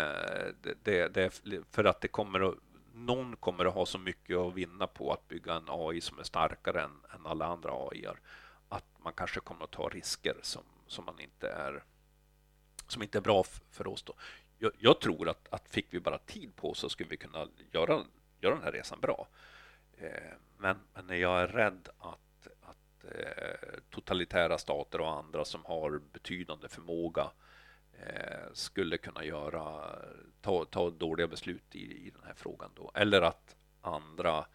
[0.82, 2.54] det, det, för att det kommer att
[2.94, 6.22] någon kommer att ha så mycket att vinna på att bygga en AI som är
[6.22, 8.06] starkare än, än alla andra AI
[8.68, 11.84] att man kanske kommer att ta risker som, som man inte är
[12.88, 14.02] som inte är bra för oss.
[14.02, 14.14] Då.
[14.58, 17.48] Jag, jag, tror att, att fick vi bara tid på oss så skulle vi kunna
[17.72, 18.04] göra,
[18.44, 19.28] göra den här resan bra.
[19.98, 26.00] Eh, men, men jag är rädd att, att eh, totalitära stater och andra som har
[26.12, 27.30] betydande förmåga
[27.92, 29.96] eh, skulle kunna göra,
[30.40, 32.70] ta, ta dåliga beslut i, i den här frågan.
[32.74, 32.90] Då.
[32.94, 34.46] Eller att andra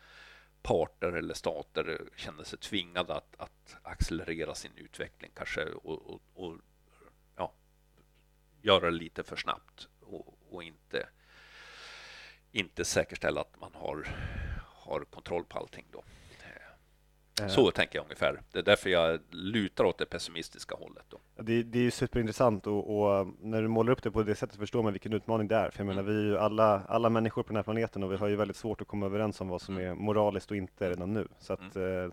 [0.62, 6.58] parter eller stater känner sig tvingade att, att accelerera sin utveckling kanske och, och, och
[7.36, 7.54] ja,
[8.62, 11.10] göra det lite för snabbt och, och, inte,
[12.60, 14.08] inte säkerställa att man har,
[14.66, 16.04] har kontroll på allting då.
[17.42, 17.48] Eh.
[17.48, 18.42] Så tänker jag ungefär.
[18.52, 21.06] Det är därför jag lutar åt det pessimistiska hållet.
[21.10, 21.20] Då.
[21.44, 24.84] Det, det är superintressant och, och, när du målar upp det på det sättet förstår
[24.84, 25.70] man vilken utmaning det är.
[25.70, 26.16] För jag menar, mm.
[26.16, 28.58] vi är ju alla, alla människor på den här planeten och vi har ju väldigt
[28.58, 29.90] svårt att komma överens om vad som mm.
[29.90, 31.28] är moraliskt och inte redan nu.
[31.40, 32.04] Så att, mm.
[32.04, 32.12] Eh,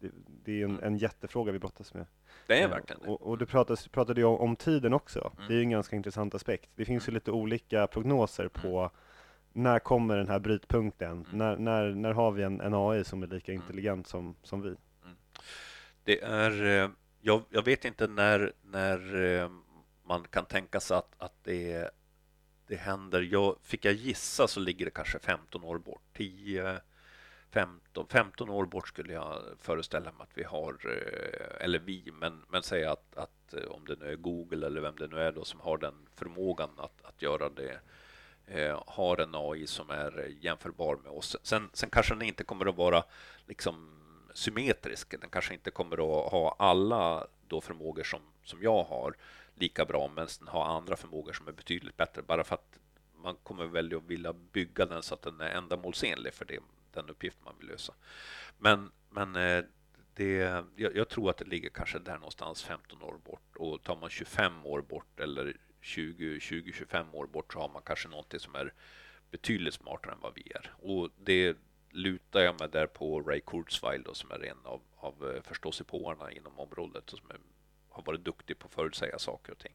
[0.00, 0.10] det,
[0.44, 2.06] det, är en, en jättefråga vi brottas med.
[2.46, 3.08] Det är verkligen det.
[3.08, 5.32] Och, och du pratade, pratade ju om, om tiden också.
[5.48, 6.70] Det är ju en ganska intressant aspekt.
[6.74, 8.90] Det finns ju lite olika prognoser på
[9.52, 11.12] när kommer den här brytpunkten?
[11.12, 11.26] Mm.
[11.32, 13.62] När, när, när har vi en, en AI som är lika mm.
[13.62, 14.68] intelligent som, som vi?
[14.68, 15.16] Mm.
[16.04, 19.50] Det är, eh, jag, jag, vet inte när, när eh,
[20.04, 21.90] man kan tänka sig att, att det,
[22.66, 23.22] det händer.
[23.22, 26.02] Jag, fick jag gissa så ligger det kanske 15 år bort.
[26.12, 26.80] 10,
[27.50, 32.42] 15, 15 år bort skulle jag föreställa mig att vi har, eh, eller vi, men,
[32.48, 35.44] men säga att, att om det nu är Google eller vem det nu är då
[35.44, 37.80] som har den förmågan att, att göra det
[38.52, 41.36] Eh, har en AI som är jämförbar med oss.
[41.42, 43.04] Sen, sen kanske den inte kommer att vara
[43.46, 43.90] liksom
[44.34, 45.20] symmetrisk.
[45.20, 49.16] Den kanske inte kommer att ha alla då förmågor som, som jag har
[49.54, 52.78] lika bra, men den har andra förmågor som är betydligt bättre, bara för att
[53.16, 56.58] man kommer väl att vilja bygga den så att den är ändamålsenlig för det,
[56.92, 57.94] den uppgift man vill lösa.
[58.58, 59.64] Men, men eh,
[60.14, 60.32] det,
[60.76, 64.10] jag, jag, tror att det ligger kanske där någonstans 15 år bort och tar man
[64.10, 68.72] 25 år bort eller 20-25 år bort så har man kanske någonting som är
[69.30, 70.72] betydligt smartare än vad vi är.
[70.78, 71.56] Och det
[71.90, 76.32] lutar jag mig där på Ray Kurzweil då, som är en av, av eh, förståsigpåarna
[76.32, 77.38] inom området och som är,
[77.88, 79.74] har varit duktig på att förutsäga saker och ting.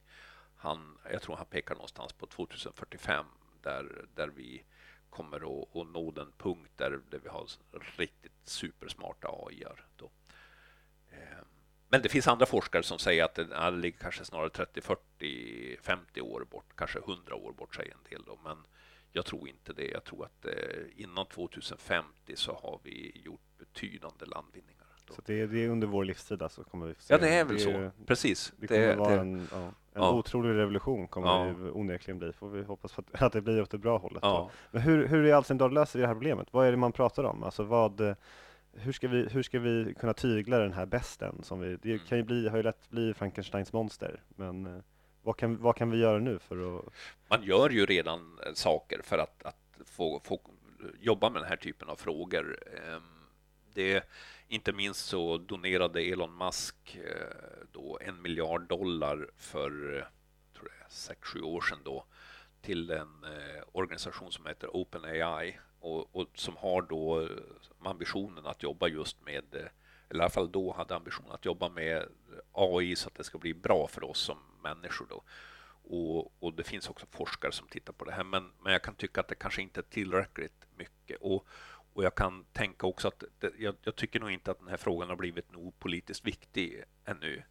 [0.56, 3.26] Han, jag tror han pekar någonstans på 2045
[3.62, 4.64] där, där vi
[5.10, 7.48] kommer att, att nå den punkt där, där vi har
[7.98, 9.64] riktigt supersmarta AI.
[9.98, 10.10] Då.
[11.12, 11.46] Ehm,
[11.96, 16.22] men det finns andra forskare som säger att det, ligger kanske snarare 30, 40, 50
[16.22, 18.24] år bort, kanske 100 år bort säger en del.
[18.26, 18.38] Då.
[18.44, 18.58] Men
[19.12, 19.88] jag tror inte det.
[19.88, 20.54] Jag tror att eh,
[20.96, 24.86] innan 2050 så har vi gjort betydande landvinningar.
[25.08, 25.14] Då.
[25.14, 26.64] Så det är, det är, under vår livstid alltså?
[26.64, 27.14] Kommer vi se.
[27.14, 27.92] Ja, det är väl det, så.
[28.06, 28.54] Precis.
[28.58, 30.12] Det kommer det, vara en, ja, en ja.
[30.12, 31.44] otrolig revolution kommer ja.
[31.46, 32.34] det onekligen bli.
[32.34, 34.20] Får vi hoppas att, att det blir åt det bra hållet.
[34.22, 34.50] Ja.
[34.72, 36.48] Men hur, hur i all sin dag löser det här problemet?
[36.52, 37.44] Vad är det man pratar om?
[37.44, 38.16] Alltså vad
[38.76, 41.44] hur ska, vi, hur ska vi kunna tygla den här besten?
[41.44, 44.82] Som vi, det kan ju bli, har ju lätt bli Frankensteins monster, men eh,
[45.24, 46.86] vad kan, vad kan vi göra nu för att...
[47.28, 50.42] Man gör ju redan eh, saker för att, att få, få
[51.00, 52.60] jobba med den här typen av frågor.
[52.68, 53.04] Ehm,
[53.74, 54.04] det,
[54.48, 59.70] inte minst så donerade Elon Musk eh, då en miljard dollar för
[60.54, 62.06] tror jag, sex, sju år sedan då
[62.62, 63.26] till en
[63.72, 67.30] organisation som heter OpenAI och, och, som har då eh,
[67.80, 69.68] ambitionen att jobba just med, eh,
[70.10, 72.06] eller i alla fall då hade ambitionen att jobba med eh,
[72.52, 75.24] AI så att det ska bli bra för oss som människor då.
[75.88, 78.96] Och, och det finns också forskare som tittar på det här, men, men jag kan
[78.96, 81.18] tycka att det kanske inte är tillräckligt mycket.
[81.22, 81.48] Och,
[81.94, 84.78] och jag kan tänka också att det, jag, jag, tycker nog inte att den här
[84.78, 87.44] frågan har blivit nog politiskt viktig ännu.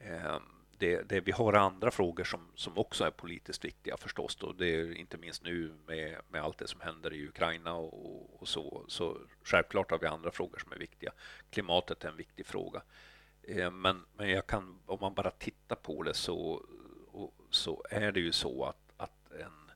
[0.00, 4.36] Um, det, det, vi har andra frågor som, som också är politiskt viktiga förstås.
[4.36, 4.52] Då.
[4.52, 8.48] Det är inte minst nu med, med allt det som händer i Ukraina och, och,
[8.48, 8.84] så.
[8.88, 11.12] Så självklart har vi andra frågor som är viktiga.
[11.50, 12.82] Klimatet är en viktig fråga.
[13.42, 16.66] Eh, men, men jag kan, om man bara tittar på det så,
[17.50, 19.70] så är det ju så att, att en,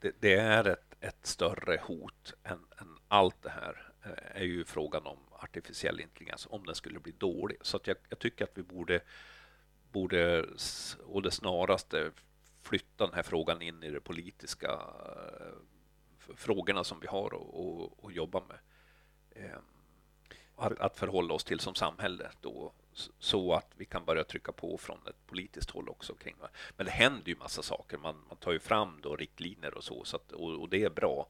[0.00, 3.91] det, det är ett, ett större hot än, än allt det här
[4.34, 7.56] är ju frågan om artificiell intelligens, om den skulle bli dålig.
[7.60, 9.00] Så att jag, jag tycker att vi borde
[9.92, 10.46] borde
[11.04, 12.12] och det snaraste
[12.62, 15.54] flytta den här frågan in i de politiska eh,
[16.34, 17.40] frågorna som vi har
[18.02, 18.58] att jobba med.
[19.34, 19.62] Ehm,
[20.56, 22.72] att, att, förhålla oss till som samhälle då,
[23.18, 26.48] så att vi kan börja trycka på från ett politiskt håll också kring det.
[26.76, 27.98] Men det händer ju massa saker.
[27.98, 30.90] Man, man tar ju fram då riktlinjer och så, så att, och, och, det är
[30.90, 31.28] bra.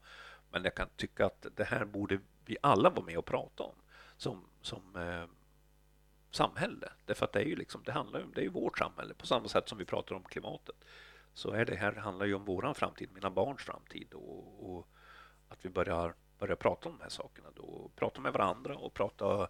[0.53, 3.75] Men jag kan tycka att det här borde vi alla vara med och prata om
[4.17, 5.25] som, som eh,
[6.31, 6.89] samhälle.
[7.05, 9.25] Därför att det är ju liksom, det handlar ju, det är ju vårt samhälle på
[9.25, 10.75] samma sätt som vi pratar om klimatet.
[11.33, 14.87] Så är det här handlar ju om våran framtid, mina barns framtid och, och
[15.49, 19.47] att vi börjar, börjar prata om de här sakerna då, prata med varandra och prata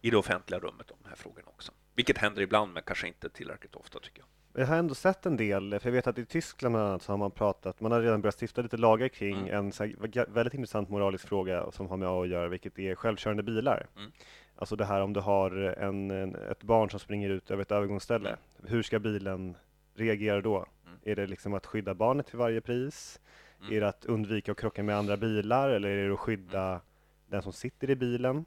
[0.00, 1.72] i det offentliga rummet om de här frågorna också.
[1.94, 4.28] Vilket händer ibland, men kanske inte tillräckligt ofta tycker jag.
[4.58, 7.12] Jag har ändå sett en del, för jag vet att i Tyskland bland annat så
[7.12, 9.72] har man pratat, man har redan börjat stifta lite lagar kring mm.
[9.78, 9.94] en
[10.28, 13.86] väldigt intressant moralisk fråga som har med A att göra, vilket är självkörande bilar.
[13.96, 14.10] Mm.
[14.56, 17.72] Alltså det här om du har en, en, ett barn som springer ut över ett
[17.72, 18.28] övergångsställe.
[18.28, 18.70] Mm.
[18.72, 19.56] Hur ska bilen
[19.94, 20.56] reagera då?
[20.56, 20.98] Mm.
[21.02, 23.20] Är det liksom att skydda barnet till varje pris?
[23.60, 23.72] Mm.
[23.72, 26.80] Är det att undvika att krocka med andra bilar eller är det att skydda
[27.26, 28.44] den som sitter i bilen.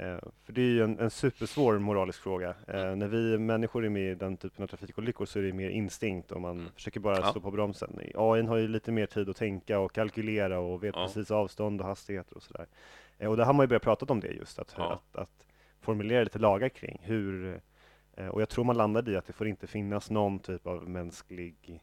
[0.00, 0.14] Mm.
[0.14, 2.54] Eh, för det är ju en, en supersvår moralisk fråga.
[2.68, 5.70] Eh, när vi människor är med i den typen av trafikolyckor så är det mer
[5.70, 6.72] instinkt och man Mm.
[6.74, 7.30] försöker bara Ja.
[7.30, 7.98] stå på bromsen.
[8.14, 11.04] AI har ju lite mer tid att tänka och kalkylera och vet Ja.
[11.06, 12.66] precis avstånd och hastigheter och sådär.
[13.18, 14.92] Eh, och där har man ju börjat prata om det just, att, Ja.
[14.92, 15.46] att, att
[15.80, 17.60] formulera lite lagar kring hur
[18.30, 21.80] och jag tror man landade i att det får inte finnas någon typ av mänsklig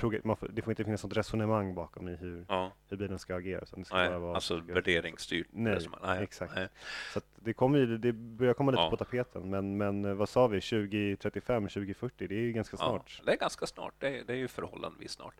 [0.00, 3.60] får, det får inte finnas något resonemang bakom i hur, Ja, hur bilen ska agera.
[3.60, 5.46] utan det ska nej, bara vara alltså värderingsstyrt.
[5.50, 6.54] Nej, nej, exakt.
[6.54, 6.68] Nej.
[7.14, 8.90] Så det, kommer ju, det börjar komma lite Ja.
[8.90, 13.14] på tapeten, men, men eh, vad sa vi, 2035, 2040, det är ju ganska snart.
[13.18, 13.94] Ja, det är ganska snart.
[13.98, 15.34] Det är, det är ju förhållandevis snart.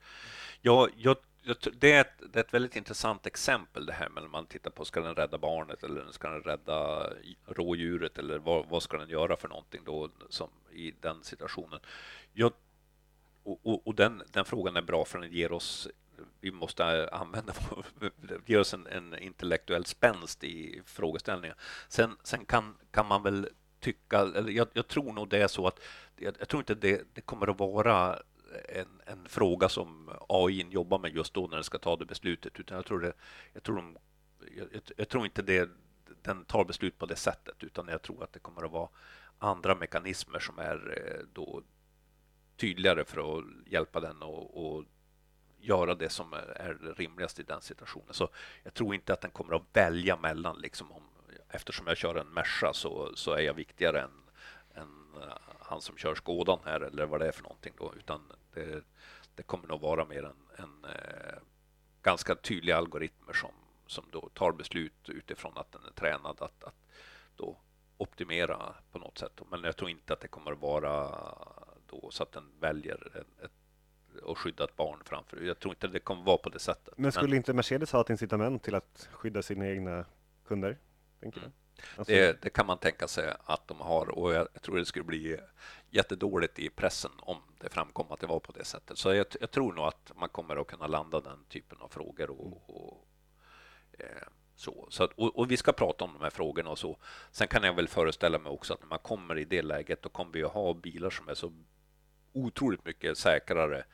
[0.61, 4.23] Jag, jag, jag, det, är ett, det är ett väldigt intressant exempel det här med
[4.23, 7.11] när man tittar på ska den rädda barnet eller ska den rädda
[7.47, 11.81] rådjuret eller vad, vad ska den göra för någonting då som i den situationen.
[12.33, 12.53] Jag,
[13.47, 15.89] och och, och den, den frågan är bra för den ger oss
[16.41, 17.53] vi måste använda
[18.47, 21.57] ger oss en, en intellektuell spänst i frågeställningen.
[21.89, 23.49] Sen, sen kan, kan man väl
[23.81, 25.81] tycka, eller jag, jag tror nog det är så att
[26.17, 28.19] jag, jag tror inte det, det kommer att vara
[28.69, 32.61] en, en fråga som AI jobbar med just då när den ska ta det beslutet,
[32.61, 33.13] utan jag tror det,
[33.53, 33.99] jag tror de,
[34.57, 35.71] jag, jag, tror inte det,
[36.23, 38.89] den tar beslut på det sättet, utan jag tror att det kommer att vara
[39.39, 41.63] andra mekanismer som är eh, då
[42.57, 44.85] tydligare för att hjälpa den och, och
[45.59, 48.15] göra det som är, är rimligast i den situationen.
[48.15, 48.29] Så
[48.63, 51.03] jag tror inte att den kommer att välja mellan, liksom om,
[51.49, 54.23] eftersom jag kör en Merca så, så är jag viktigare än,
[54.75, 58.33] än eh, han som kör Skådan här eller vad det är för någonting då, utan
[58.55, 58.85] det,
[59.35, 61.39] det kommer nog vara mer en, en eh,
[62.03, 63.53] ganska tydliga algoritmer som,
[63.87, 66.87] som då tar beslut utifrån att den är tränad att, att
[67.37, 67.57] då
[67.97, 69.41] optimera på något sätt.
[69.51, 71.09] Men jag tror inte att det kommer att vara
[71.91, 73.51] då så att den väljer ett
[74.23, 75.41] och skydda ett barn framför.
[75.41, 76.95] Jag tror inte det kommer vara på det sättet.
[76.97, 80.05] Men skulle inte Mercedes ha ett incitament till att skydda sina egna
[80.47, 80.79] kunder?
[81.21, 81.53] Tänker Mm.
[81.97, 84.85] Alltså, det, det kan man tänka sig att de har och jag, jag tror det
[84.85, 85.41] skulle bli
[85.91, 88.99] jättedåligt i pressen om det framkom att det var på det sättet.
[88.99, 92.31] Så jag, jag tror nog att man kommer att kunna landa den typen av frågor
[92.31, 93.09] och, och
[93.99, 94.87] eh, så.
[94.91, 96.97] så att, och, och vi ska prata om de här frågorna och så.
[97.31, 100.09] Sen kan jag väl föreställa mig också att när man kommer i det läget, då
[100.09, 101.53] kommer vi att ha bilar som är så
[102.37, 103.85] otroligt mycket säkrare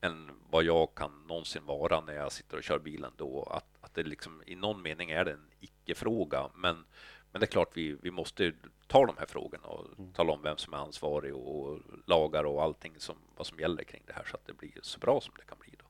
[0.00, 3.42] än vad jag kan någonsin vara när jag sitter och kör bilen då.
[3.42, 6.48] Att, att det liksom i någon mening är det en icke-fråga.
[6.54, 6.84] Men,
[7.32, 8.52] men det är klart vi, vi måste
[8.86, 12.94] ta de här frågorna och tala om vem som är ansvarig och lagar och allting
[12.98, 15.44] som, vad som gäller kring det här så att det blir så bra som det
[15.44, 15.74] kan bli.
[15.78, 15.84] Då.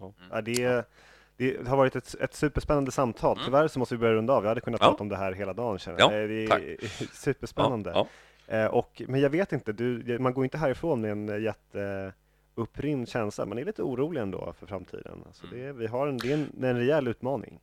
[0.00, 0.14] Mm.
[0.30, 0.88] Ja, det,
[1.36, 3.36] det har varit ett, ett superspännande samtal.
[3.36, 3.44] Mm.
[3.44, 4.42] Tyvärr så måste vi börja runda av.
[4.42, 4.88] Vi hade kunnat Ja.
[4.90, 6.28] prata om det här hela dagen känner Ja, jag.
[6.28, 6.62] Det är tack.
[7.12, 7.90] superspännande.
[7.90, 8.06] Ja,
[8.46, 13.46] Eh, och, men jag vet inte, du, man går inte härifrån med en jätteupprymd känsla.
[13.46, 15.22] Man är lite orolig ändå för framtiden.
[15.26, 15.58] Alltså Mm.
[15.58, 17.60] det, vi har en, det är en, en rejäl utmaning.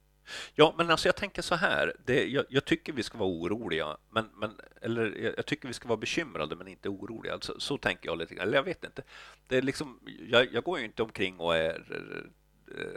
[0.55, 1.93] Ja, men alltså jag tänker så här.
[2.05, 5.73] Det, jag, jag tycker vi ska vara oroliga, men, men, eller jag, jag tycker vi
[5.73, 7.33] ska vara bekymrade men inte oroliga.
[7.33, 8.47] Alltså, så tänker jag lite grann.
[8.47, 9.01] Eller jag vet inte.
[9.47, 11.83] Det är liksom, jag, jag går ju inte omkring och är,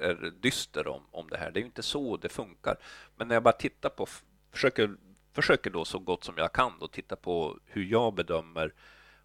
[0.01, 1.51] är dyster om, om det här.
[1.51, 2.77] Det är ju inte så det funkar.
[3.17, 4.07] Men när jag bara tittar på,
[4.53, 4.97] försöker,
[5.37, 8.75] försöker då så gott som jag kan då titta på hur jag bedömer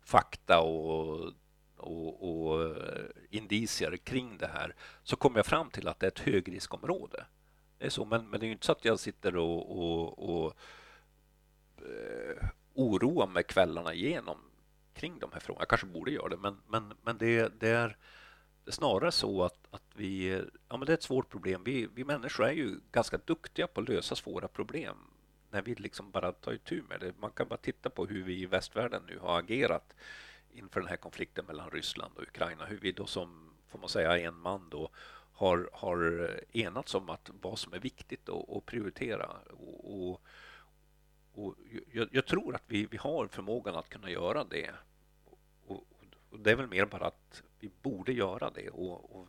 [0.01, 1.33] fakta och
[1.81, 6.11] och, och eh, indicier kring det här så kommer jag fram till att det är
[6.11, 7.25] ett högriskområde.
[7.77, 10.29] Det är så, men, men det är ju inte så att jag sitter och, och,
[10.29, 10.53] och
[11.77, 14.37] eh, oroar mig kvällarna igenom
[14.93, 15.61] kring de här frågorna.
[15.61, 17.97] Jag kanske borde göra det, men, men, men det, det, är,
[18.63, 20.41] det är snarare så att, att vi...
[20.69, 21.63] Ja, men det är ett svårt problem.
[21.63, 24.97] Vi, vi människor är ju ganska duktiga på att lösa svåra problem
[25.51, 27.13] när vi liksom bara tar itu med det.
[27.19, 29.95] Man kan bara titta på hur vi i västvärlden nu har agerat
[30.53, 32.65] inför den här konflikten mellan Ryssland och Ukraina.
[32.65, 34.89] Hur vi då som, får man säga, en man då
[35.33, 39.27] har, har enats om att vad som är viktigt att prioritera.
[39.49, 40.21] Och, och,
[41.33, 41.55] och
[41.91, 44.71] jag, jag, tror att vi, vi har förmågan att kunna göra det.
[45.25, 45.87] Och,
[46.29, 48.69] och det är väl mer bara att vi borde göra det.
[48.69, 49.27] Och, och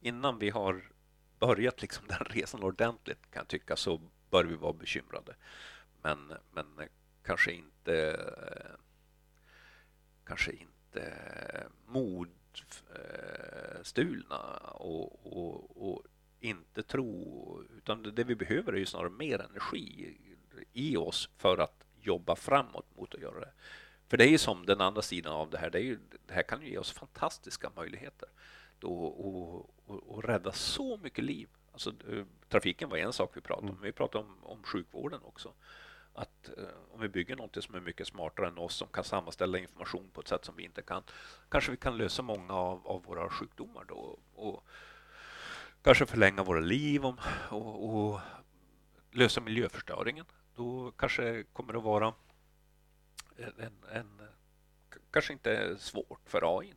[0.00, 0.92] innan vi har
[1.38, 4.00] börjat liksom den resan ordentligt kan jag tycka så
[4.30, 5.36] bör vi vara bekymrade.
[6.02, 6.66] Men, men
[7.22, 8.16] kanske inte
[10.28, 11.14] kanske inte
[11.86, 13.10] modstulna
[14.74, 16.02] och, och, och
[16.40, 20.18] inte tro, utan det vi behöver är ju snarare mer energi
[20.72, 23.52] i oss för att jobba framåt mot att göra det.
[24.08, 26.34] För det är ju som den andra sidan av det här, det, är ju, det
[26.34, 28.28] här kan ju ge oss fantastiska möjligheter
[28.78, 31.48] då, och, och, och rädda så mycket liv.
[31.78, 31.92] Alltså,
[32.48, 35.52] trafiken var en sak vi pratade om, men vi pratade om, om sjukvården också
[36.18, 36.64] att eh,
[36.94, 40.20] om vi bygger något som är mycket smartare än oss som kan sammanställa information på
[40.20, 41.02] ett sätt som vi inte kan,
[41.48, 44.18] kanske vi kan lösa många av, av våra sjukdomar då.
[44.34, 44.64] Och
[45.82, 47.18] kanske förlänga våra liv och,
[47.50, 48.20] och, och
[49.10, 50.26] lösa miljöförstöringen.
[50.56, 52.14] Då kanske det kommer att vara
[53.36, 54.20] en, en,
[55.10, 56.74] kanske inte svårt för AI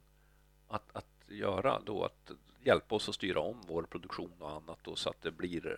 [0.67, 2.31] att, att göra då, att
[2.63, 5.77] hjälpa oss att styra om vår produktion och annat då, så att det blir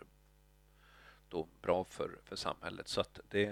[1.30, 2.88] då bra för, för samhället.
[2.88, 3.46] Så att det,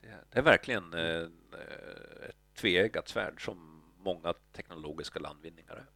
[0.00, 1.28] det, det är verkligen eh,
[2.28, 5.86] ett tveeggat svärd som många teknologiska landvinningar är.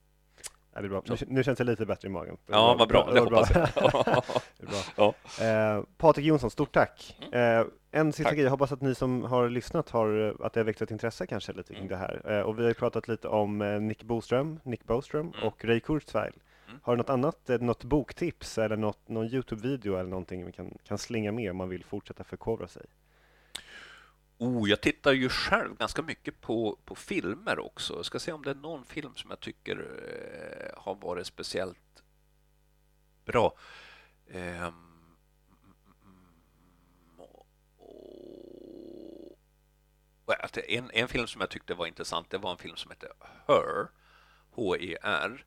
[0.74, 1.02] Ja, det är bra.
[1.06, 2.36] Nu, nu, känns det lite bättre i magen.
[2.46, 3.06] Ja, vad bra.
[3.06, 3.68] Det, det hoppas jag.
[4.58, 5.14] det är bra.
[5.36, 5.44] Ja.
[5.44, 7.16] Eh, Patrik Jonsson, stort tack.
[7.32, 7.60] Mm.
[7.60, 8.34] Eh, en sista tack.
[8.34, 11.26] grej, jag hoppas att ni som har lyssnat har, att det har väckt ett intresse
[11.26, 11.88] kanske lite kring mm.
[11.88, 12.38] det här.
[12.38, 15.46] Eh, och vi har ju pratat lite om eh, Nick Boström, Nick Boström mm.
[15.46, 16.32] och Ray Kurzweil.
[16.68, 16.80] Mm.
[16.82, 20.78] Har du något annat, eh, något boktips eller något, någon Youtube-video eller någonting vi kan,
[20.84, 22.82] kan slinga med om man vill fortsätta förkovra sig?
[24.42, 27.94] Oh, jag tittar ju själv ganska mycket på, på filmer också.
[27.94, 32.02] Jag ska se om det är någon film som jag tycker eh, har varit speciellt
[33.24, 33.54] bra.
[34.26, 34.70] Eh,
[40.68, 43.12] en, en film som jag tyckte var intressant, det var en film som hette
[43.46, 43.88] Her,
[44.50, 45.44] H-E-R.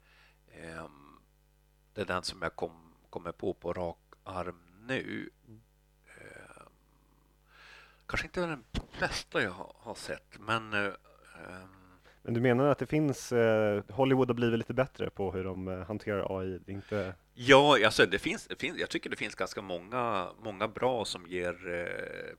[0.47, 0.87] Eh,
[1.93, 6.69] det är den som jag kom, kommer på på rak arm nu ehm,
[8.05, 8.63] kanske inte den
[8.99, 10.73] bästa jag har sett, men...
[10.73, 10.93] Uh,
[12.21, 15.67] men du menar att det finns, uh, Hollywood har blivit lite bättre på hur de
[15.67, 16.59] uh, hanterar AI?
[16.67, 17.15] Inte...
[17.33, 21.27] Ja, alltså det finns, det finns, jag tycker det finns ganska många, många bra som
[21.27, 21.55] ger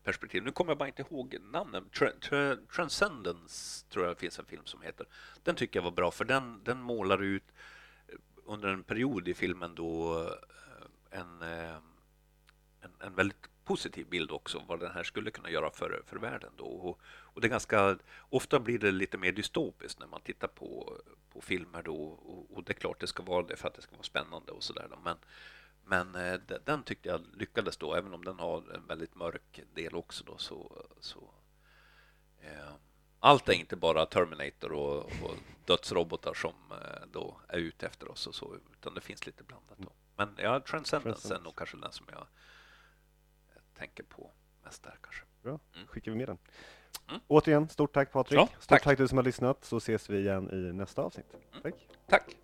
[0.05, 0.43] perspektiv.
[0.43, 1.85] Nu kommer jag bara inte ihåg namnen.
[1.99, 5.07] Tra, tra, Transcendence tror jag finns en film som heter.
[5.43, 7.53] Den tycker jag var bra, för den, den målar ut
[8.47, 10.21] under en period i filmen då
[11.11, 16.17] en, en, en väldigt positiv bild också vad den här skulle kunna göra för, för
[16.17, 16.53] världen.
[16.57, 16.65] Då.
[16.65, 17.99] Och, och det ganska,
[18.31, 21.01] ofta blir det lite mer dystopiskt när man tittar på,
[21.31, 23.83] på filmer då och, och det är klart det ska vara det för att det
[23.83, 24.89] ska vara spännande och sådär.
[25.05, 25.17] Men,
[25.85, 29.95] men eh, den tyckte jag lyckades då, även om den har en väldigt mörk del
[29.95, 31.31] också då så, så
[32.41, 32.75] eh,
[33.21, 38.27] allt är inte bara Terminator och, och dödsrobotar som eh, då är ute efter oss
[38.27, 39.79] och så, utan det finns lite blandat.
[39.79, 39.93] Då.
[40.17, 42.27] Men ja, Transcendence är nog kanske den som jag
[43.79, 44.31] tänker på
[44.65, 45.25] mest där kanske.
[45.43, 45.87] Bra, mm.
[45.87, 46.39] skickar vi med den.
[47.09, 47.21] Mm.
[47.27, 48.39] Återigen, stort tack Patrik.
[48.39, 48.83] Ja, stort tack.
[48.83, 51.27] tack du som har lyssnat, så ses vi igen i nästa avsnitt.
[51.53, 51.63] Mm.
[51.63, 51.75] Tack.
[52.07, 52.37] Tack.